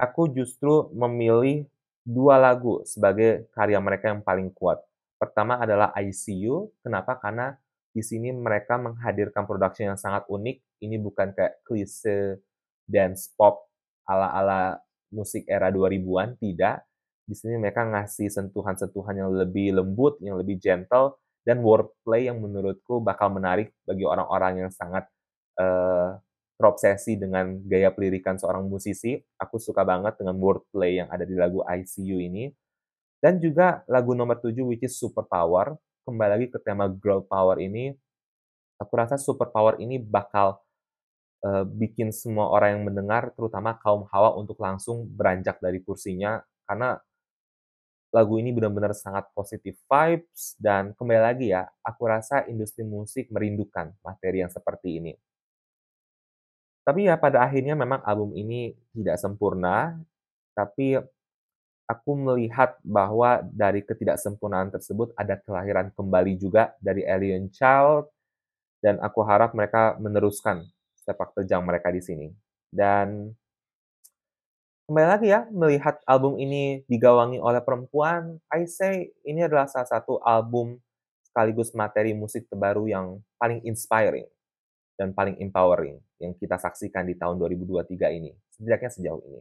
aku 0.00 0.32
justru 0.32 0.88
memilih 0.96 1.68
dua 2.08 2.40
lagu 2.40 2.80
sebagai 2.88 3.52
karya 3.52 3.76
mereka 3.84 4.08
yang 4.08 4.24
paling 4.24 4.48
kuat. 4.56 4.80
Pertama 5.20 5.60
adalah 5.60 5.92
ICU. 5.92 6.72
Kenapa? 6.80 7.20
Karena 7.20 7.52
di 7.92 8.00
sini 8.00 8.32
mereka 8.32 8.80
menghadirkan 8.80 9.44
production 9.44 9.92
yang 9.92 10.00
sangat 10.00 10.24
unik. 10.30 10.56
Ini 10.80 10.96
bukan 11.02 11.36
kayak 11.36 11.60
klise 11.68 12.40
dance 12.88 13.28
pop 13.36 13.68
ala-ala 14.08 14.80
musik 15.12 15.44
era 15.48 15.72
2000-an, 15.72 16.38
tidak. 16.40 16.84
Di 17.28 17.36
sini 17.36 17.60
mereka 17.60 17.84
ngasih 17.84 18.32
sentuhan-sentuhan 18.32 19.14
yang 19.20 19.30
lebih 19.32 19.76
lembut, 19.76 20.16
yang 20.24 20.40
lebih 20.40 20.56
gentle, 20.56 21.20
dan 21.44 21.60
wordplay 21.64 22.28
yang 22.28 22.40
menurutku 22.40 23.00
bakal 23.00 23.32
menarik 23.32 23.72
bagi 23.88 24.04
orang-orang 24.04 24.68
yang 24.68 24.72
sangat 24.72 25.08
uh, 25.56 26.16
terobsesi 26.58 27.14
dengan 27.16 27.56
gaya 27.64 27.94
pelirikan 27.94 28.36
seorang 28.36 28.66
musisi. 28.66 29.16
Aku 29.38 29.56
suka 29.62 29.86
banget 29.86 30.18
dengan 30.18 30.36
wordplay 30.42 30.98
yang 30.98 31.08
ada 31.08 31.22
di 31.22 31.38
lagu 31.38 31.62
ICU 31.62 32.18
ini. 32.18 32.50
Dan 33.18 33.38
juga 33.42 33.82
lagu 33.90 34.14
nomor 34.14 34.38
7 34.42 34.54
which 34.66 34.82
is 34.84 34.98
Super 34.98 35.26
Power. 35.26 35.78
Kembali 36.04 36.30
lagi 36.34 36.46
ke 36.50 36.58
tema 36.62 36.90
girl 36.90 37.22
power 37.22 37.58
ini. 37.62 37.94
Aku 38.78 38.92
rasa 38.94 39.18
Super 39.18 39.50
Power 39.50 39.78
ini 39.78 39.98
bakal 39.98 40.58
uh, 41.44 41.64
bikin 41.66 42.10
semua 42.14 42.50
orang 42.50 42.78
yang 42.80 42.84
mendengar, 42.88 43.30
terutama 43.34 43.76
kaum 43.78 44.06
hawa 44.10 44.34
untuk 44.38 44.58
langsung 44.58 45.06
beranjak 45.06 45.58
dari 45.62 45.82
kursinya. 45.82 46.42
Karena 46.66 46.98
lagu 48.08 48.40
ini 48.40 48.50
benar-benar 48.56 48.96
sangat 48.96 49.28
positif 49.36 49.76
vibes 49.84 50.56
dan 50.56 50.96
kembali 50.96 51.20
lagi 51.20 51.46
ya, 51.52 51.68
aku 51.84 52.08
rasa 52.08 52.48
industri 52.48 52.82
musik 52.82 53.28
merindukan 53.28 53.92
materi 54.00 54.40
yang 54.40 54.52
seperti 54.52 55.00
ini. 55.00 55.12
Tapi 56.88 57.04
ya 57.04 57.20
pada 57.20 57.44
akhirnya 57.44 57.76
memang 57.76 58.00
album 58.00 58.32
ini 58.32 58.72
tidak 58.96 59.20
sempurna, 59.20 60.00
tapi 60.56 60.96
aku 61.84 62.10
melihat 62.16 62.80
bahwa 62.80 63.44
dari 63.48 63.84
ketidaksempurnaan 63.84 64.72
tersebut 64.72 65.12
ada 65.12 65.36
kelahiran 65.36 65.92
kembali 65.92 66.40
juga 66.40 66.72
dari 66.80 67.04
Alien 67.04 67.52
Child 67.52 68.08
dan 68.80 68.96
aku 69.04 69.20
harap 69.20 69.52
mereka 69.52 70.00
meneruskan 70.00 70.64
sepak 71.08 71.32
terjang 71.32 71.64
mereka 71.64 71.88
di 71.88 72.04
sini. 72.04 72.28
Dan 72.68 73.32
kembali 74.84 75.08
lagi 75.08 75.32
ya, 75.32 75.48
melihat 75.48 76.04
album 76.04 76.36
ini 76.36 76.84
digawangi 76.84 77.40
oleh 77.40 77.64
perempuan, 77.64 78.36
I 78.52 78.68
say 78.68 79.16
ini 79.24 79.48
adalah 79.48 79.64
salah 79.64 79.88
satu 79.88 80.20
album 80.20 80.76
sekaligus 81.24 81.72
materi 81.72 82.12
musik 82.12 82.44
terbaru 82.52 82.92
yang 82.92 83.24
paling 83.40 83.64
inspiring 83.64 84.28
dan 85.00 85.16
paling 85.16 85.40
empowering 85.40 85.96
yang 86.20 86.36
kita 86.36 86.60
saksikan 86.60 87.08
di 87.08 87.16
tahun 87.16 87.40
2023 87.40 88.18
ini, 88.20 88.36
setidaknya 88.52 88.90
sejauh 88.92 89.22
ini. 89.24 89.40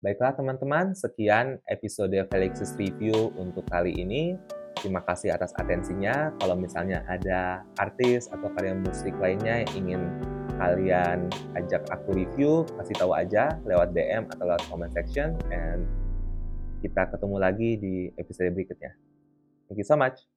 Baiklah 0.00 0.38
teman-teman, 0.38 0.94
sekian 0.94 1.58
episode 1.66 2.14
Felix's 2.30 2.78
Review 2.78 3.34
untuk 3.34 3.66
kali 3.66 3.90
ini. 3.96 4.38
Terima 4.78 5.02
kasih 5.02 5.34
atas 5.34 5.50
atensinya. 5.56 6.30
Kalau 6.38 6.54
misalnya 6.54 7.02
ada 7.10 7.64
artis 7.80 8.30
atau 8.30 8.46
karya 8.54 8.76
musik 8.76 9.16
lainnya 9.18 9.66
yang 9.66 9.72
ingin 9.74 10.02
kalian 10.56 11.28
ajak 11.56 11.84
aku 11.92 12.16
review, 12.16 12.64
kasih 12.80 12.96
tahu 12.96 13.12
aja 13.12 13.56
lewat 13.68 13.92
DM 13.92 14.24
atau 14.32 14.44
lewat 14.48 14.62
comment 14.68 14.92
section. 14.92 15.36
And 15.52 15.84
kita 16.80 17.08
ketemu 17.12 17.36
lagi 17.40 17.70
di 17.80 17.94
episode 18.16 18.52
berikutnya. 18.52 18.92
Thank 19.68 19.80
you 19.80 19.88
so 19.88 19.96
much. 19.96 20.35